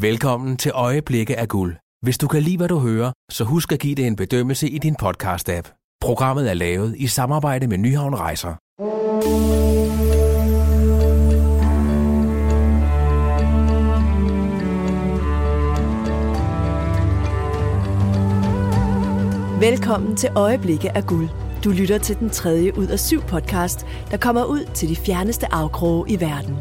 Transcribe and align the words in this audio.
Velkommen 0.00 0.56
til 0.56 0.72
Øjeblikke 0.74 1.38
af 1.38 1.48
Guld. 1.48 1.76
Hvis 2.02 2.18
du 2.18 2.28
kan 2.28 2.42
lide, 2.42 2.56
hvad 2.56 2.68
du 2.68 2.78
hører, 2.78 3.12
så 3.30 3.44
husk 3.44 3.72
at 3.72 3.78
give 3.78 3.94
det 3.94 4.06
en 4.06 4.16
bedømmelse 4.16 4.68
i 4.68 4.78
din 4.78 4.96
podcast-app. 5.02 5.96
Programmet 6.00 6.50
er 6.50 6.54
lavet 6.54 6.94
i 6.98 7.06
samarbejde 7.06 7.66
med 7.66 7.78
Nyhavn 7.78 8.14
Rejser. 8.14 8.54
Velkommen 19.60 20.16
til 20.16 20.28
Øjeblikke 20.34 20.96
af 20.96 21.06
Guld. 21.06 21.28
Du 21.64 21.70
lytter 21.70 21.98
til 21.98 22.18
den 22.18 22.30
tredje 22.30 22.78
ud 22.78 22.86
af 22.86 22.98
syv 22.98 23.22
podcast, 23.22 23.86
der 24.10 24.16
kommer 24.16 24.44
ud 24.44 24.64
til 24.74 24.88
de 24.88 24.96
fjerneste 24.96 25.54
afkroge 25.54 26.10
i 26.10 26.20
verden. 26.20 26.56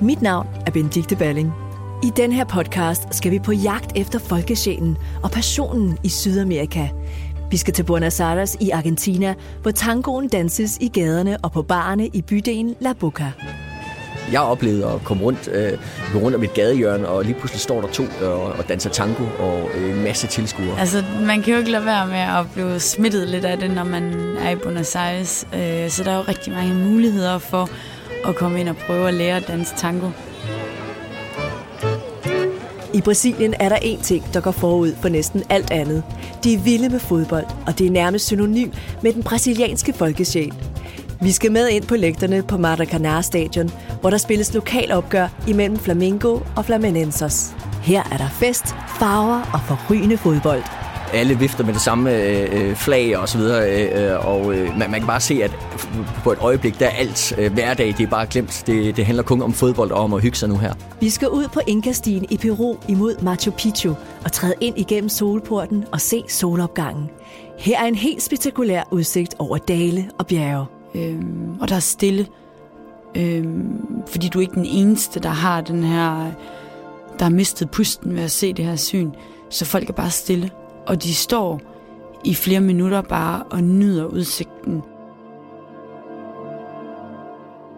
Mit 0.00 0.22
navn 0.22 0.46
er 0.66 0.70
Benedikte 0.70 1.16
Balling. 1.16 1.65
I 2.02 2.10
den 2.16 2.32
her 2.32 2.44
podcast 2.44 3.14
skal 3.14 3.32
vi 3.32 3.38
på 3.38 3.52
jagt 3.52 3.92
efter 3.96 4.18
folkesjælen 4.18 4.98
og 5.22 5.30
passionen 5.30 5.98
i 6.02 6.08
Sydamerika. 6.08 6.88
Vi 7.50 7.56
skal 7.56 7.74
til 7.74 7.82
Buenos 7.82 8.20
Aires 8.20 8.56
i 8.60 8.70
Argentina, 8.70 9.34
hvor 9.62 9.70
tangoen 9.70 10.28
danses 10.28 10.78
i 10.80 10.88
gaderne 10.88 11.36
og 11.42 11.52
på 11.52 11.62
barerne 11.62 12.06
i 12.06 12.22
bydelen 12.22 12.74
La 12.80 12.92
Boca. 12.92 13.32
Jeg 14.32 14.40
oplevede 14.40 14.86
at 14.86 15.04
komme 15.04 15.22
rundt, 15.22 15.48
øh, 15.52 15.72
gå 16.12 16.18
rundt 16.18 16.36
om 16.36 16.42
et 16.42 16.54
gadehjørne, 16.54 17.08
og 17.08 17.24
lige 17.24 17.34
pludselig 17.34 17.60
står 17.60 17.80
der 17.80 17.88
to 17.88 18.04
og, 18.22 18.42
og 18.42 18.68
danser 18.68 18.90
tango 18.90 19.24
og 19.38 19.70
en 19.76 20.02
masse 20.02 20.26
tilskuere. 20.26 20.80
Altså, 20.80 21.04
man 21.20 21.42
kan 21.42 21.52
jo 21.52 21.58
ikke 21.58 21.70
lade 21.70 21.84
være 21.84 22.06
med 22.06 22.40
at 22.40 22.52
blive 22.54 22.80
smittet 22.80 23.28
lidt 23.28 23.44
af 23.44 23.58
det, 23.58 23.70
når 23.70 23.84
man 23.84 24.36
er 24.40 24.50
i 24.50 24.56
Buenos 24.56 24.94
Aires. 24.96 25.46
Øh, 25.54 25.90
så 25.90 26.04
der 26.04 26.10
er 26.10 26.16
jo 26.16 26.24
rigtig 26.28 26.52
mange 26.52 26.74
muligheder 26.74 27.38
for 27.38 27.68
at 28.24 28.36
komme 28.36 28.60
ind 28.60 28.68
og 28.68 28.76
prøve 28.76 29.08
at 29.08 29.14
lære 29.14 29.36
at 29.36 29.48
danse 29.48 29.74
tango. 29.76 30.10
I 32.96 33.00
Brasilien 33.00 33.54
er 33.60 33.68
der 33.68 33.76
én 33.76 34.02
ting, 34.02 34.24
der 34.34 34.40
går 34.40 34.50
forud 34.50 34.92
for 35.00 35.08
næsten 35.08 35.42
alt 35.50 35.70
andet. 35.70 36.02
De 36.44 36.54
er 36.54 36.58
vilde 36.58 36.88
med 36.88 36.98
fodbold, 36.98 37.44
og 37.66 37.78
det 37.78 37.86
er 37.86 37.90
nærmest 37.90 38.26
synonym 38.26 38.70
med 39.02 39.12
den 39.12 39.22
brasilianske 39.22 39.92
folkesjæl. 39.92 40.52
Vi 41.20 41.32
skal 41.32 41.52
med 41.52 41.68
ind 41.68 41.84
på 41.84 41.96
lægterne 41.96 42.42
på 42.42 42.56
Maracanã 42.56 43.20
stadion, 43.20 43.70
hvor 44.00 44.10
der 44.10 44.16
spilles 44.16 44.54
lokal 44.54 44.92
opgør 44.92 45.28
imellem 45.48 45.78
Flamengo 45.78 46.38
og 46.56 46.64
Flaminenses. 46.64 47.56
Her 47.82 48.02
er 48.12 48.16
der 48.16 48.28
fest, 48.28 48.66
farver 48.98 49.50
og 49.52 49.60
forrygende 49.60 50.16
fodbold. 50.16 50.85
Alle 51.12 51.38
vifter 51.38 51.64
med 51.64 51.74
det 51.74 51.82
samme 51.82 52.16
øh, 52.16 52.74
flag 52.74 53.18
og 53.18 53.28
så 53.28 53.38
videre, 53.38 53.90
øh, 53.92 54.26
og 54.26 54.54
øh, 54.54 54.78
man, 54.78 54.90
man 54.90 55.00
kan 55.00 55.06
bare 55.06 55.20
se, 55.20 55.42
at 55.44 55.50
på 56.24 56.32
et 56.32 56.38
øjeblik, 56.40 56.78
der 56.78 56.86
er 56.86 56.90
alt 56.90 57.34
øh, 57.38 57.52
hverdag, 57.52 57.86
det 57.86 58.00
er 58.00 58.06
bare 58.06 58.26
glemt. 58.26 58.64
Det, 58.66 58.96
det 58.96 59.06
handler 59.06 59.22
kun 59.22 59.42
om 59.42 59.52
fodbold 59.52 59.90
og 59.90 60.04
om 60.04 60.12
at 60.12 60.22
hygge 60.22 60.36
sig 60.36 60.48
nu 60.48 60.56
her. 60.56 60.74
Vi 61.00 61.10
skal 61.10 61.28
ud 61.28 61.48
på 61.48 61.60
Inca-stien 61.66 62.26
i 62.30 62.36
Peru 62.36 62.76
imod 62.88 63.22
Machu 63.22 63.50
Picchu 63.50 63.94
og 64.24 64.32
træde 64.32 64.54
ind 64.60 64.78
igennem 64.78 65.08
solporten 65.08 65.84
og 65.92 66.00
se 66.00 66.24
solopgangen. 66.28 67.10
Her 67.58 67.78
er 67.80 67.84
en 67.84 67.94
helt 67.94 68.22
spektakulær 68.22 68.82
udsigt 68.90 69.34
over 69.38 69.58
dale 69.58 70.10
og 70.18 70.26
bjerge. 70.26 70.66
Øhm, 70.94 71.60
og 71.60 71.68
der 71.68 71.76
er 71.76 71.80
stille, 71.80 72.26
øhm, 73.16 73.78
fordi 74.06 74.28
du 74.28 74.38
er 74.38 74.42
ikke 74.42 74.54
den 74.54 74.66
eneste, 74.66 75.20
der 75.20 75.28
har 75.28 75.60
den 75.60 75.84
her, 75.84 76.30
der 77.18 77.24
har 77.24 77.30
mistet 77.30 77.70
pusten 77.70 78.16
ved 78.16 78.22
at 78.22 78.30
se 78.30 78.52
det 78.52 78.64
her 78.64 78.76
syn. 78.76 79.10
Så 79.50 79.64
folk 79.64 79.88
er 79.88 79.92
bare 79.92 80.10
stille, 80.10 80.50
og 80.86 81.02
de 81.02 81.14
står 81.14 81.60
i 82.24 82.34
flere 82.34 82.60
minutter 82.60 83.02
bare 83.02 83.42
og 83.42 83.62
nyder 83.62 84.04
udsigten. 84.04 84.82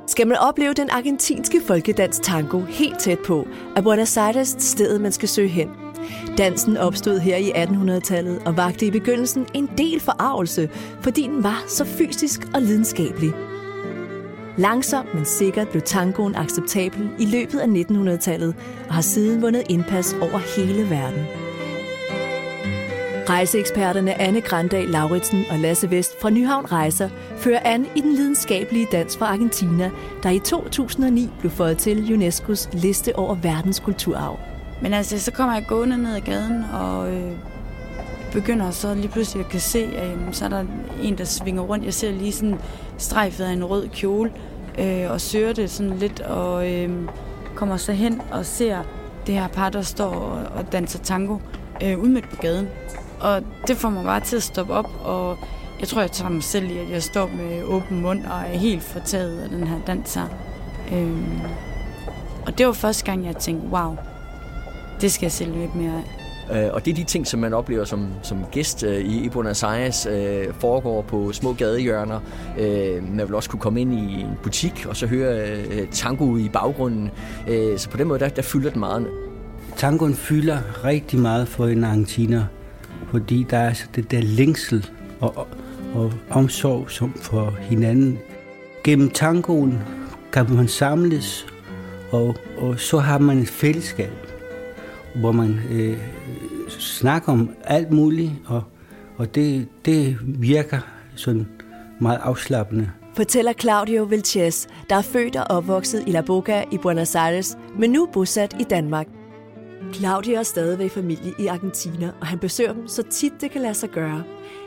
Skal 0.06 0.26
man 0.26 0.36
opleve 0.36 0.74
den 0.74 0.90
argentinske 0.90 1.60
folkedans 1.66 2.20
tango 2.22 2.60
helt 2.60 2.98
tæt 2.98 3.18
på, 3.18 3.46
er 3.76 3.80
Buenos 3.80 4.16
Aires 4.16 4.56
stedet, 4.58 5.00
man 5.00 5.12
skal 5.12 5.28
søge 5.28 5.48
hen. 5.48 5.68
Dansen 6.38 6.76
opstod 6.76 7.18
her 7.18 7.36
i 7.36 7.50
1800-tallet 7.50 8.42
og 8.46 8.56
vagte 8.56 8.86
i 8.86 8.90
begyndelsen 8.90 9.46
en 9.54 9.70
del 9.78 10.00
forarvelse, 10.00 10.70
fordi 11.00 11.22
den 11.22 11.42
var 11.42 11.64
så 11.68 11.84
fysisk 11.84 12.40
og 12.54 12.62
lidenskabelig. 12.62 13.32
Langsomt, 14.56 15.14
men 15.14 15.24
sikkert 15.24 15.68
blev 15.68 15.82
tangoen 15.82 16.34
acceptabel 16.34 17.10
i 17.18 17.24
løbet 17.24 17.58
af 17.58 17.66
1900-tallet 17.66 18.54
og 18.88 18.94
har 18.94 19.02
siden 19.02 19.42
vundet 19.42 19.62
indpas 19.68 20.16
over 20.20 20.38
hele 20.38 20.90
verden. 20.90 21.47
Rejseeksperterne 23.28 24.20
Anne 24.20 24.40
Grandal 24.40 24.84
Lauritsen 24.88 25.44
og 25.50 25.58
Lasse 25.58 25.90
Vest 25.90 26.20
fra 26.20 26.30
Nyhavn 26.30 26.72
Rejser 26.72 27.08
fører 27.36 27.60
an 27.64 27.86
i 27.96 28.00
den 28.00 28.12
lidenskabelige 28.12 28.86
dans 28.92 29.16
fra 29.16 29.26
Argentina, 29.26 29.90
der 30.22 30.30
i 30.30 30.38
2009 30.38 31.30
blev 31.40 31.50
fået 31.50 31.78
til 31.78 31.96
UNESCO's 31.98 32.68
liste 32.72 33.16
over 33.16 33.34
verdens 33.34 33.80
kulturarv. 33.80 34.38
Men 34.82 34.94
altså, 34.94 35.20
så 35.20 35.32
kommer 35.32 35.54
jeg 35.54 35.64
gående 35.68 35.98
ned 35.98 36.16
ad 36.16 36.20
gaden, 36.20 36.64
og 36.72 37.14
øh, 37.14 37.32
begynder 38.32 38.70
så 38.70 38.94
lige 38.94 39.08
pludselig 39.08 39.44
at 39.44 39.50
kan 39.50 39.60
se, 39.60 39.84
at 39.96 40.10
øh, 40.10 40.18
så 40.32 40.44
er 40.44 40.48
der 40.48 40.64
en, 41.02 41.18
der 41.18 41.24
svinger 41.24 41.62
rundt. 41.62 41.84
Jeg 41.84 41.94
ser 41.94 42.10
lige 42.10 42.32
sådan 42.32 42.58
strejfet 42.98 43.44
af 43.44 43.52
en 43.52 43.64
rød 43.64 43.88
kjole, 43.88 44.32
øh, 44.78 45.10
og 45.10 45.20
søger 45.20 45.52
det 45.52 45.70
sådan 45.70 45.96
lidt, 45.96 46.20
og 46.20 46.72
øh, 46.72 46.90
kommer 47.54 47.76
så 47.76 47.92
hen 47.92 48.22
og 48.30 48.46
ser 48.46 48.78
det 49.26 49.34
her 49.34 49.48
par, 49.48 49.68
der 49.68 49.82
står 49.82 50.14
og, 50.14 50.56
og 50.56 50.72
danser 50.72 50.98
tango 50.98 51.38
øh, 51.82 51.98
ude 51.98 52.10
midt 52.10 52.30
på 52.30 52.36
gaden. 52.36 52.68
Og 53.20 53.42
det 53.66 53.76
får 53.76 53.90
mig 53.90 54.04
bare 54.04 54.20
til 54.20 54.36
at 54.36 54.42
stoppe 54.42 54.72
op, 54.72 54.90
og 55.04 55.38
jeg 55.80 55.88
tror, 55.88 56.00
jeg 56.00 56.12
tager 56.12 56.30
mig 56.30 56.42
selv 56.42 56.70
i, 56.70 56.78
at 56.78 56.90
jeg 56.90 57.02
står 57.02 57.30
med 57.36 57.62
åben 57.62 58.00
mund 58.00 58.24
og 58.24 58.38
er 58.38 58.58
helt 58.58 58.82
fortaget 58.82 59.40
af 59.40 59.48
den 59.48 59.66
her 59.66 59.76
dans 59.86 60.14
her. 60.14 60.26
Øh, 60.92 61.12
og 62.46 62.58
det 62.58 62.66
var 62.66 62.72
første 62.72 63.04
gang, 63.04 63.26
jeg 63.26 63.36
tænkte, 63.36 63.68
wow, 63.68 63.96
det 65.00 65.12
skal 65.12 65.24
jeg 65.24 65.32
se 65.32 65.44
lidt 65.44 65.74
mere 65.74 65.92
af. 65.92 66.18
Øh, 66.52 66.70
og 66.72 66.84
det 66.84 66.90
er 66.90 66.94
de 66.94 67.04
ting, 67.04 67.26
som 67.26 67.40
man 67.40 67.54
oplever 67.54 67.84
som, 67.84 68.08
som 68.22 68.44
gæst 68.52 68.84
øh, 68.84 69.00
i 69.00 69.28
Buenos 69.28 69.62
Aires, 69.62 70.06
øh, 70.06 70.44
foregår 70.60 71.02
på 71.02 71.32
små 71.32 71.52
gadehjørner. 71.52 72.20
Øh, 72.58 73.08
man 73.16 73.26
vil 73.26 73.34
også 73.34 73.50
kunne 73.50 73.60
komme 73.60 73.80
ind 73.80 73.92
i 73.92 74.20
en 74.20 74.30
butik 74.42 74.86
og 74.88 74.96
så 74.96 75.06
høre 75.06 75.50
øh, 75.50 75.88
tango 75.88 76.36
i 76.36 76.48
baggrunden. 76.48 77.10
Øh, 77.48 77.78
så 77.78 77.90
på 77.90 77.96
den 77.96 78.08
måde, 78.08 78.20
der, 78.20 78.28
der 78.28 78.42
fylder 78.42 78.70
den 78.70 78.80
meget. 78.80 79.06
Tangoen 79.76 80.14
fylder 80.14 80.84
rigtig 80.84 81.18
meget 81.18 81.48
for 81.48 81.66
en 81.66 81.84
argentiner, 81.84 82.44
fordi 83.10 83.46
der 83.50 83.58
er 83.58 83.68
altså 83.68 83.86
det 83.94 84.10
der 84.10 84.20
længsel 84.20 84.90
og, 85.20 85.36
og, 85.36 85.48
og 85.94 86.12
omsorg 86.30 86.90
som 86.90 87.12
for 87.12 87.54
hinanden. 87.60 88.18
Gennem 88.84 89.10
tangoen 89.10 89.78
kan 90.32 90.54
man 90.54 90.68
samles, 90.68 91.46
og, 92.12 92.36
og 92.58 92.80
så 92.80 92.98
har 92.98 93.18
man 93.18 93.38
et 93.38 93.48
fællesskab 93.48 94.28
hvor 95.14 95.32
man 95.32 95.60
øh, 95.70 95.98
snakker 96.68 97.32
om 97.32 97.50
alt 97.64 97.90
muligt, 97.90 98.32
og, 98.46 98.62
og 99.16 99.34
det, 99.34 99.68
det 99.84 100.18
virker 100.22 100.78
sådan 101.14 101.48
meget 102.00 102.18
afslappende. 102.22 102.90
Fortæller 103.14 103.52
Claudio 103.52 104.04
Vilches, 104.04 104.68
der 104.90 104.96
er 104.96 105.02
født 105.02 105.36
og 105.36 105.44
opvokset 105.56 106.04
i 106.06 106.10
La 106.10 106.20
Boca 106.20 106.64
i 106.72 106.78
Buenos 106.78 107.14
Aires, 107.14 107.58
men 107.78 107.90
nu 107.90 108.08
bosat 108.12 108.56
i 108.60 108.64
Danmark. 108.64 109.06
Claudia 109.92 110.38
er 110.38 110.42
stadigvæk 110.42 110.90
familie 110.90 111.34
i 111.38 111.46
Argentina, 111.46 112.10
og 112.20 112.26
han 112.26 112.38
besøger 112.38 112.72
dem 112.72 112.88
så 112.88 113.02
tit 113.02 113.32
det 113.40 113.50
kan 113.50 113.62
lade 113.62 113.74
sig 113.74 113.88
gøre. 113.88 114.22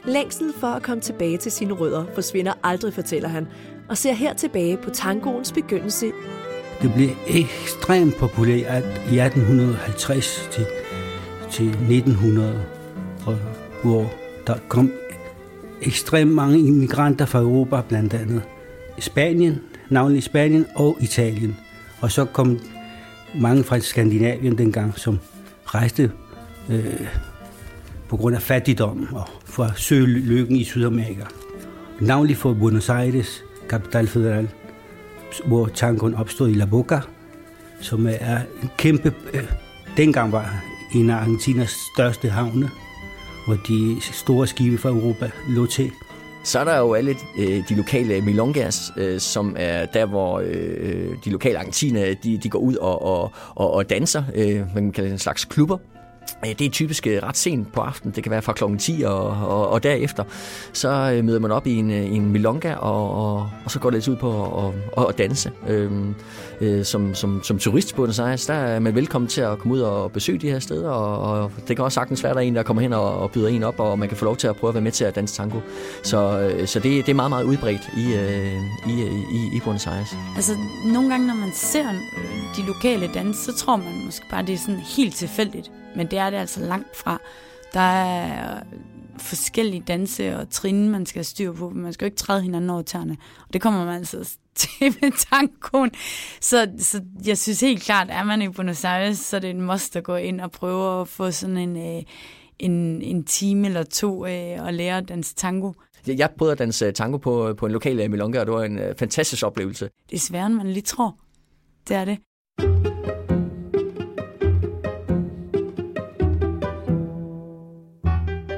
Længsel 0.06 0.54
for 0.60 0.68
at 0.68 0.84
komme 0.84 1.02
tilbage 1.02 1.38
til 1.38 1.52
sine 1.52 1.74
rødder 1.74 2.06
forsvinder 2.14 2.54
aldrig, 2.64 2.94
fortæller 2.94 3.30
han, 3.30 3.48
og 3.90 3.98
ser 3.98 4.14
her 4.14 4.34
tilbage 4.34 4.78
på 4.78 4.90
tangoens 4.90 5.52
begyndelse 5.52 6.12
det 6.82 6.94
blev 6.94 7.10
ekstremt 7.28 8.16
populært 8.16 8.84
i 9.12 9.20
1850 9.20 10.50
til, 10.52 10.66
til 11.52 11.68
1900, 11.68 12.66
og, 13.26 13.38
hvor 13.84 14.14
der 14.48 14.56
kom 14.68 14.92
ekstremt 15.82 16.32
mange 16.32 16.60
immigranter 16.60 17.26
fra 17.26 17.40
Europa, 17.40 17.82
blandt 17.90 18.14
andet 18.14 18.42
Spanien, 19.00 19.62
navnlig 19.90 20.24
Spanien 20.24 20.66
og 20.76 20.98
Italien. 21.02 21.58
Og 22.02 22.12
så 22.12 22.26
kom 22.26 22.60
mange 23.36 23.64
fra 23.64 23.80
Skandinavien 23.80 24.58
dengang, 24.58 25.00
som 25.00 25.20
rejste 25.66 26.12
øh, 26.70 27.08
på 28.10 28.18
grund 28.18 28.36
af 28.36 28.42
fattigdom 28.42 29.08
og 29.14 29.28
for 29.46 29.64
at 29.64 29.80
søge 29.80 30.06
lykken 30.06 30.56
i 30.56 30.64
Sydamerika. 30.64 31.24
Navnlig 32.00 32.38
for 32.38 32.54
Buenos 32.54 32.90
Aires, 32.90 33.44
Capital 33.68 34.08
Federal, 34.08 34.50
hvor 35.46 35.68
tangoen 35.68 36.16
opstod 36.16 36.50
i 36.50 36.54
La 36.54 36.66
Boca, 36.66 37.00
som 37.82 38.08
er 38.08 38.38
en 38.64 38.70
kæmpe... 38.78 39.14
Øh, 39.34 39.44
dengang 39.98 40.32
var 40.32 40.64
en 40.96 41.10
af 41.10 41.16
Argentinas 41.16 41.76
største 41.96 42.30
havne, 42.30 42.70
hvor 43.46 43.58
de 43.68 43.98
store 44.02 44.48
skibe 44.48 44.78
fra 44.78 44.90
Europa 44.90 45.32
lå 45.50 45.66
til. 45.66 45.92
Så 46.44 46.60
er 46.60 46.64
der 46.64 46.78
jo 46.78 46.94
alle 46.94 47.16
øh, 47.38 47.70
de 47.70 47.76
lokale 47.76 48.22
milongas, 48.22 48.92
øh, 48.98 49.20
som 49.20 49.56
er 49.60 49.86
der, 49.86 50.06
hvor 50.06 50.40
øh, 50.46 51.16
de 51.26 51.30
lokale 51.30 51.58
argentiner 51.58 52.16
de, 52.24 52.38
de 52.38 52.50
går 52.50 52.60
ud 52.60 52.76
og, 52.76 53.02
og, 53.02 53.32
og, 53.56 53.74
og 53.74 53.90
danser. 53.90 54.24
Øh, 54.36 54.56
man 54.76 54.84
kan 54.84 54.92
kalde 54.92 55.08
det 55.08 55.14
en 55.14 55.20
slags 55.20 55.46
klubber. 55.46 55.78
Øh, 56.46 56.60
det 56.60 56.66
er 56.66 56.70
typisk 56.70 57.08
øh, 57.08 57.24
ret 57.24 57.38
sent 57.38 57.74
på 57.74 57.82
aftenen. 57.82 58.16
Det 58.16 58.24
kan 58.24 58.32
være 58.32 58.42
fra 58.42 58.54
klokken 58.54 58.80
10 58.80 59.04
og, 59.06 59.28
og, 59.28 59.70
og 59.70 59.84
derefter. 59.84 60.24
Så 60.74 61.14
øh, 61.16 61.26
møder 61.26 61.40
man 61.40 61.52
op 61.52 61.68
i 61.68 61.76
en, 61.76 61.92
en 61.92 62.32
milonga, 62.32 62.74
og, 62.74 63.12
og, 63.12 63.50
og 63.66 63.72
så 63.72 63.80
går 63.80 63.90
det 63.90 63.98
lidt 63.98 64.08
ud 64.08 64.16
på 64.16 64.30
at, 64.30 64.74
og, 64.94 65.06
og 65.06 65.18
danse. 65.18 65.52
Øhm, 65.68 66.16
øh, 66.62 66.86
som, 66.86 67.16
som, 67.16 67.44
som 67.44 67.60
turist 67.60 67.96
på 67.96 68.02
Buenos 68.02 68.20
Aires, 68.20 68.46
der 68.46 68.54
er 68.54 68.80
man 68.80 68.96
velkommen 68.96 69.28
til 69.28 69.42
at 69.42 69.60
komme 69.60 69.74
ud 69.74 69.80
og 69.80 70.12
besøge 70.12 70.40
de 70.40 70.50
her 70.50 70.60
steder, 70.60 70.90
og, 70.90 71.42
og 71.42 71.52
det 71.68 71.76
kan 71.76 71.86
også 71.86 71.96
sagtens 71.96 72.24
være, 72.24 72.30
at 72.30 72.36
der 72.36 72.42
er 72.42 72.46
en, 72.46 72.56
der 72.56 72.64
kommer 72.64 72.82
hen 72.82 72.94
og, 72.94 73.20
og 73.20 73.32
byder 73.32 73.48
en 73.48 73.64
op, 73.64 73.80
og 73.80 74.00
man 74.00 74.08
kan 74.08 74.18
få 74.18 74.26
lov 74.26 74.38
til 74.38 74.48
at 74.48 74.56
prøve 74.56 74.70
at 74.70 74.76
være 74.76 74.84
med 74.84 74.92
til 74.92 75.06
at 75.06 75.16
danse 75.16 75.36
tango. 75.36 75.60
Så, 76.04 76.52
så 76.66 76.80
det, 76.80 77.06
det 77.06 77.12
er 77.12 77.16
meget, 77.16 77.30
meget 77.30 77.44
udbredt 77.44 77.82
i, 77.98 78.14
øh, 78.14 78.56
i, 78.88 79.02
i, 79.34 79.58
i 79.58 79.60
Buenos 79.64 79.88
Aires. 79.88 80.16
Altså, 80.36 80.52
nogle 80.86 81.10
gange, 81.10 81.28
når 81.28 81.36
man 81.36 81.52
ser 81.54 81.86
de 82.58 82.62
lokale 82.62 83.14
danse, 83.14 83.44
så 83.44 83.54
tror 83.54 83.76
man 83.76 84.06
måske 84.06 84.26
bare, 84.30 84.46
det 84.46 84.54
er 84.54 84.58
sådan 84.58 84.80
helt 84.80 85.16
tilfældigt. 85.16 85.72
Men 85.96 86.08
det 86.08 86.20
er 86.20 86.30
det 86.30 86.38
altså 86.38 86.60
langt 86.60 86.96
fra. 86.96 87.22
Der 87.74 87.80
er 87.80 88.64
forskellige 89.18 89.84
danse 89.88 90.38
og 90.38 90.50
trin, 90.50 90.90
man 90.90 91.06
skal 91.06 91.20
have 91.20 91.24
styr 91.24 91.54
på. 91.54 91.70
Man 91.70 91.94
skal 91.94 92.06
jo 92.06 92.08
ikke 92.08 92.18
træde 92.18 92.42
hinanden 92.42 92.70
over 92.70 92.82
tæerne. 92.82 93.18
Og 93.48 93.54
det 93.54 93.62
kommer 93.62 93.86
man 93.86 93.96
altså 93.96 94.38
til 94.56 94.98
med 95.02 95.12
tankoen. 95.32 95.92
Så, 96.42 96.68
så 96.78 97.02
jeg 97.26 97.38
synes 97.38 97.62
helt 97.62 97.84
klart, 97.84 98.10
at 98.10 98.16
er 98.16 98.24
man 98.24 98.42
i 98.42 98.50
Buenos 98.50 98.84
Aires, 98.86 99.18
så 99.18 99.36
er 99.36 99.40
det 99.40 99.50
en 99.50 99.62
must 99.62 99.96
at 99.96 100.04
gå 100.04 100.16
ind 100.16 100.42
og 100.42 100.52
prøve 100.52 101.02
at 101.02 101.08
få 101.08 101.32
sådan 101.32 101.58
en, 101.58 101.98
øh, 101.98 102.04
en, 102.60 103.02
en 103.02 103.24
time 103.24 103.68
eller 103.68 103.84
to 103.84 104.26
øh, 104.26 104.68
at 104.68 104.74
lære 104.74 104.98
at 104.98 105.10
danse 105.10 105.36
tango. 105.36 105.74
Jeg 106.08 106.30
prøvede 106.38 106.52
at 106.52 106.60
danse 106.60 106.92
tango 106.92 107.18
på, 107.18 107.54
på 107.58 107.66
en 107.66 107.72
lokal 107.72 108.00
øh, 108.00 108.12
milonga, 108.12 108.40
og 108.40 108.46
det 108.46 108.54
var 108.54 108.64
en 108.64 108.80
fantastisk 108.98 109.44
oplevelse. 109.46 109.90
Det 110.10 110.16
er 110.16 110.20
sværere, 110.20 110.46
end 110.46 110.56
man 110.56 110.68
lige 110.68 110.82
tror. 110.82 111.16
Det 111.88 111.96
er 111.96 112.06
det. 112.06 112.18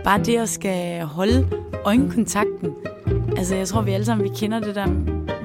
Bare 0.03 0.23
det 0.23 0.37
at 0.37 0.49
skal 0.49 1.01
holde 1.03 1.47
øjenkontakten. 1.85 2.75
Altså, 3.37 3.55
jeg 3.55 3.67
tror, 3.67 3.81
vi 3.81 3.91
alle 3.91 4.05
sammen 4.05 4.23
vi 4.23 4.35
kender 4.35 4.59
det 4.59 4.75
der 4.75 4.87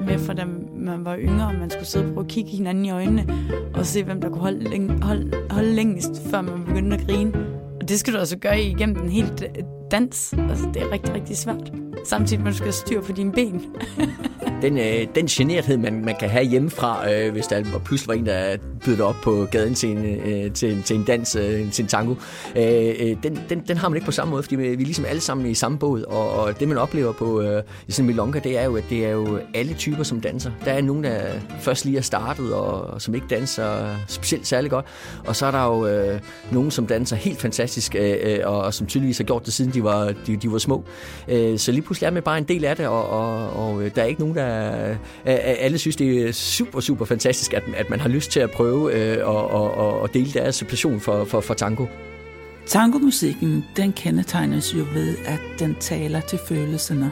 med, 0.05 0.19
for 0.19 0.33
da 0.33 0.45
man 0.75 1.05
var 1.05 1.17
yngre, 1.17 1.47
og 1.47 1.55
man 1.55 1.69
skulle 1.69 1.85
sidde 1.85 2.05
og 2.05 2.13
prøve 2.13 2.25
at 2.25 2.31
kigge 2.31 2.49
hinanden 2.51 2.85
i 2.85 2.91
øjnene, 2.91 3.25
og 3.73 3.85
se, 3.85 4.03
hvem 4.03 4.21
der 4.21 4.29
kunne 4.29 4.41
holde, 4.41 4.69
hold, 4.69 5.01
holde, 5.01 5.31
holde 5.49 5.75
længst, 5.75 6.21
før 6.31 6.41
man 6.41 6.65
begyndte 6.65 6.97
at 6.97 7.07
grine. 7.07 7.33
Og 7.81 7.89
det 7.89 7.99
skal 7.99 8.13
du 8.13 8.19
altså 8.19 8.37
gøre 8.37 8.61
igennem 8.61 8.95
den 8.95 9.09
helt 9.09 9.43
dans. 9.91 10.33
Altså, 10.49 10.69
det 10.73 10.81
er 10.81 10.91
rigtig, 10.91 11.13
rigtig 11.13 11.37
svært. 11.37 11.71
Samtidig 12.05 12.43
med, 12.43 12.47
at 12.47 12.53
du 12.53 12.57
skal 12.57 12.73
styre 12.73 13.01
på 13.01 13.11
dine 13.11 13.31
ben. 13.31 13.65
den, 14.61 14.77
øh, 14.77 15.07
den 15.15 15.25
generthed, 15.25 15.77
man, 15.77 16.05
man 16.05 16.15
kan 16.19 16.29
have 16.29 16.45
hjemmefra, 16.45 17.11
øh, 17.11 17.31
hvis 17.31 17.47
der 17.47 17.63
pludselig 17.85 18.07
var 18.07 18.13
en, 18.13 18.25
der 18.25 18.57
byder 18.85 19.05
op 19.05 19.15
på 19.23 19.47
gaden 19.51 19.73
til 19.73 19.89
en, 19.89 20.05
øh, 20.05 20.51
til, 20.51 20.83
til 20.83 20.95
en 20.95 21.03
dans, 21.03 21.35
øh, 21.35 21.71
til 21.71 21.83
en 21.83 21.87
tango, 21.87 22.15
øh, 22.55 22.93
øh, 22.99 23.23
den, 23.23 23.39
den, 23.49 23.63
den 23.67 23.77
har 23.77 23.89
man 23.89 23.95
ikke 23.95 24.05
på 24.05 24.11
samme 24.11 24.31
måde, 24.31 24.43
fordi 24.43 24.55
vi 24.55 24.73
er 24.73 24.77
ligesom 24.77 25.05
alle 25.05 25.21
sammen 25.21 25.45
i 25.45 25.53
samme 25.53 25.77
båd, 25.77 26.03
og, 26.03 26.31
og 26.31 26.59
det 26.59 26.67
man 26.67 26.77
oplever 26.77 27.13
på 27.13 27.41
øh, 27.41 27.63
i 27.87 27.91
sådan 27.91 28.03
en 28.03 28.07
milonga, 28.07 28.39
det 28.39 28.57
er 28.57 28.63
jo, 28.63 28.75
at 28.75 28.83
det 28.89 29.05
er 29.05 29.09
jo 29.09 29.39
alle 29.53 29.73
typer, 29.73 30.03
som 30.03 30.21
danser. 30.21 30.51
Der 30.65 30.71
er 30.71 30.81
nogen, 30.81 31.03
der 31.03 31.21
først 31.59 31.85
lige 31.85 31.97
er 31.97 32.01
startet, 32.01 32.53
og, 32.53 32.81
og 32.81 33.01
som 33.01 33.15
ikke 33.15 33.27
danser 33.29 33.95
specielt 34.07 34.47
særlig 34.47 34.71
godt, 34.71 34.85
og 35.25 35.35
så 35.35 35.45
er 35.45 35.51
der 35.51 35.65
jo 35.65 35.87
øh, 35.87 36.19
nogen, 36.51 36.71
som 36.71 36.87
danser 36.87 37.15
helt 37.15 37.39
fantastisk, 37.39 37.95
øh, 37.95 38.17
øh 38.23 38.39
og, 38.43 38.61
og 38.61 38.73
som 38.73 38.87
tydeligvis 38.87 39.17
har 39.17 39.25
gjort 39.25 39.45
det, 39.45 39.53
siden 39.53 39.73
de 39.73 39.78
var, 39.83 40.13
de, 40.27 40.35
de 40.35 40.51
var 40.51 40.57
små. 40.57 40.83
Øh, 41.27 41.59
så 41.59 41.71
lige 41.71 41.81
pludselig 41.81 42.07
er 42.07 42.11
man 42.11 42.23
bare 42.23 42.37
en 42.37 42.43
del 42.43 42.65
af 42.65 42.75
det, 42.75 42.87
og, 42.87 43.09
og, 43.09 43.49
og 43.53 43.83
øh, 43.83 43.91
der 43.95 44.01
er 44.01 44.05
ikke 44.05 44.21
nogen, 44.21 44.35
der 44.35 44.95
alle 45.25 45.77
synes, 45.77 45.95
det 45.95 46.27
er 46.27 46.31
super, 46.31 46.79
super 46.79 47.05
fantastisk, 47.05 47.53
at, 47.53 47.63
at 47.75 47.89
man 47.89 47.99
har 47.99 48.09
lyst 48.09 48.31
til 48.31 48.39
at 48.39 48.51
prøve 48.51 48.93
øh, 48.93 49.27
og, 49.27 49.51
og, 49.51 49.99
og 50.01 50.13
dele 50.13 50.31
deres 50.33 50.63
passion 50.69 50.99
for, 50.99 51.25
for, 51.25 51.41
for 51.41 51.53
tango. 51.53 51.85
Tangomusikken, 52.65 53.65
den 53.75 53.93
kendetegnes 53.93 54.75
jo 54.75 54.85
ved, 54.93 55.15
at 55.25 55.39
den 55.59 55.75
taler 55.79 56.21
til 56.21 56.39
følelserne. 56.47 57.11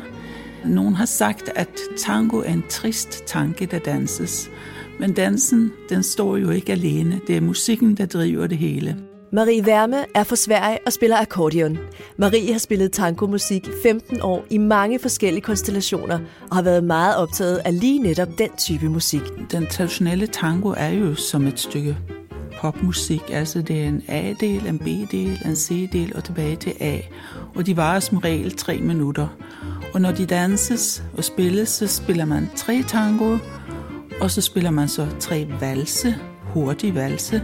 Nogen 0.66 0.96
har 0.96 1.06
sagt, 1.06 1.50
at 1.56 1.69
tango 1.98 2.38
er 2.38 2.54
en 2.54 2.64
trist 2.69 3.24
tanke, 3.25 3.66
der 3.66 3.80
danses. 3.80 4.52
Men 5.00 5.14
dansen, 5.14 5.72
den 5.90 6.04
står 6.04 6.38
jo 6.38 6.50
ikke 6.50 6.72
alene. 6.72 7.22
Det 7.28 7.38
er 7.38 7.42
musikken, 7.42 7.98
der 7.98 8.06
driver 8.06 8.48
det 8.48 8.58
hele. 8.58 8.98
Marie 9.32 9.66
Værme 9.66 10.06
er 10.16 10.24
fra 10.24 10.36
Sverige 10.36 10.80
og 10.86 10.94
spiller 10.94 11.18
akkordeon. 11.18 11.78
Marie 12.18 12.52
har 12.52 12.60
spillet 12.60 12.92
tangomusik 12.92 13.68
i 13.68 13.72
15 13.84 14.22
år 14.22 14.46
i 14.50 14.58
mange 14.58 15.00
forskellige 15.00 15.42
konstellationer 15.42 16.20
og 16.50 16.56
har 16.56 16.62
været 16.62 16.84
meget 16.84 17.16
optaget 17.16 17.58
af 17.66 17.80
lige 17.80 18.00
netop 18.00 18.28
den 18.38 18.50
type 18.58 18.90
musik. 18.90 19.22
Den 19.52 19.68
traditionelle 19.68 20.28
tango 20.28 20.74
er 20.78 20.90
jo 20.90 21.16
som 21.16 21.48
et 21.48 21.60
stykke 21.60 21.98
popmusik, 22.62 23.22
altså 23.30 23.62
det 23.62 23.84
er 23.84 23.88
en 23.88 24.04
A-del, 24.08 24.68
en 24.68 24.80
B-del, 24.80 25.42
en 25.46 25.56
C-del 25.56 26.16
og 26.16 26.24
tilbage 26.24 26.56
til 26.56 26.74
A. 26.80 26.98
Og 27.56 27.66
de 27.66 27.78
varer 27.78 28.00
som 28.00 28.18
regel 28.18 28.52
tre 28.52 28.78
minutter. 28.78 29.28
Og 29.94 30.02
når 30.02 30.12
de 30.12 30.26
danses 30.26 31.04
og 31.18 31.24
spilles, 31.24 31.70
så 31.70 31.88
spiller 31.88 32.26
man 32.26 32.50
tre 32.56 32.84
tango, 32.88 33.38
og 34.22 34.32
så 34.32 34.42
spiller 34.42 34.72
man 34.72 34.88
så 34.88 35.08
tre 35.20 35.48
valse, 35.60 36.16
hurtig 36.57 36.95
valse, 36.95 37.44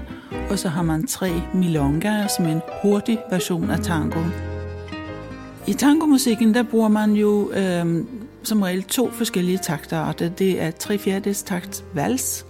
og 0.50 0.60
så 0.60 0.70
har 0.70 0.84
man 0.84 1.08
tre 1.08 1.32
milongaer 1.54 2.28
som 2.28 2.46
er 2.46 2.52
en 2.52 2.62
hurtig 2.82 3.20
version 3.30 3.70
af 3.70 3.80
tango. 3.80 4.20
I 5.68 5.74
tangomusikken 5.74 6.54
der 6.54 6.64
bruger 6.64 6.88
man 6.88 7.12
jo 7.12 7.52
øh, 7.52 8.06
som 8.44 8.62
regel 8.62 8.84
to 8.84 9.12
forskellige 9.12 9.58
taktarter. 9.58 10.30
Det 10.30 10.62
er 10.62 10.72
tre 10.72 10.98
fjerdedels 10.98 11.44
takt 11.44 11.84
vals, 11.94 12.46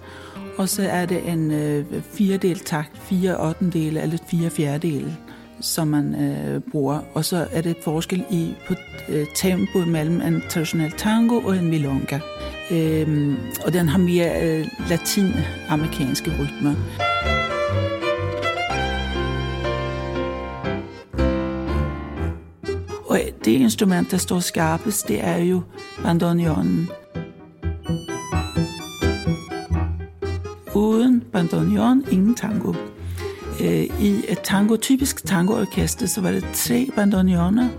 og 0.57 0.69
så 0.69 0.83
er 0.83 1.06
det 1.06 1.30
en 1.30 1.51
øh, 1.51 1.86
firedel 2.13 2.60
takt, 2.60 2.98
fire 2.98 3.38
ottendele 3.38 4.01
eller 4.01 4.18
fire 4.27 4.50
fjerdedele, 4.50 5.18
som 5.63 5.88
man 5.88 6.15
øh, 6.15 6.62
bruger. 6.71 7.00
Og 7.13 7.25
så 7.25 7.48
er 7.51 7.62
det 7.62 7.69
et 7.69 7.83
forskel 7.83 8.24
i 8.31 8.54
på 8.68 8.74
øh, 9.10 9.25
tempo 9.36 9.80
mellem 9.80 10.21
en 10.21 10.44
traditionel 10.50 10.92
tango 10.92 11.39
og 11.39 11.57
en 11.57 11.69
milonga. 11.69 12.19
Øh, 12.71 13.38
og 13.65 13.74
den 13.74 13.88
har 13.88 13.98
mere 13.98 14.42
øh, 14.44 14.68
latinamerikanske 14.89 16.31
rytmer. 16.31 16.75
Og 23.07 23.19
det 23.45 23.51
instrument, 23.51 24.12
der 24.12 24.18
står 24.18 24.39
skarpest, 24.39 25.07
det 25.07 25.24
er 25.24 25.38
jo 25.38 25.62
bandoneonen. 26.04 26.89
Uden 30.75 31.24
bandoneon, 31.31 32.04
ingen 32.12 32.36
tango. 32.36 32.74
Øh, 33.62 33.84
I 34.02 34.24
et 34.28 34.40
tango, 34.44 34.76
typisk 34.76 35.26
tangoorkester, 35.26 36.06
så 36.08 36.22
var 36.22 36.32
det 36.32 36.46
tre 36.54 36.90
bandoneoner, 36.96 37.70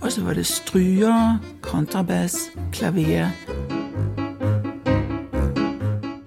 og 0.00 0.12
så 0.12 0.22
var 0.22 0.34
det 0.34 0.46
stryger, 0.46 1.38
kontrabas, 1.60 2.36
klaver, 2.72 3.28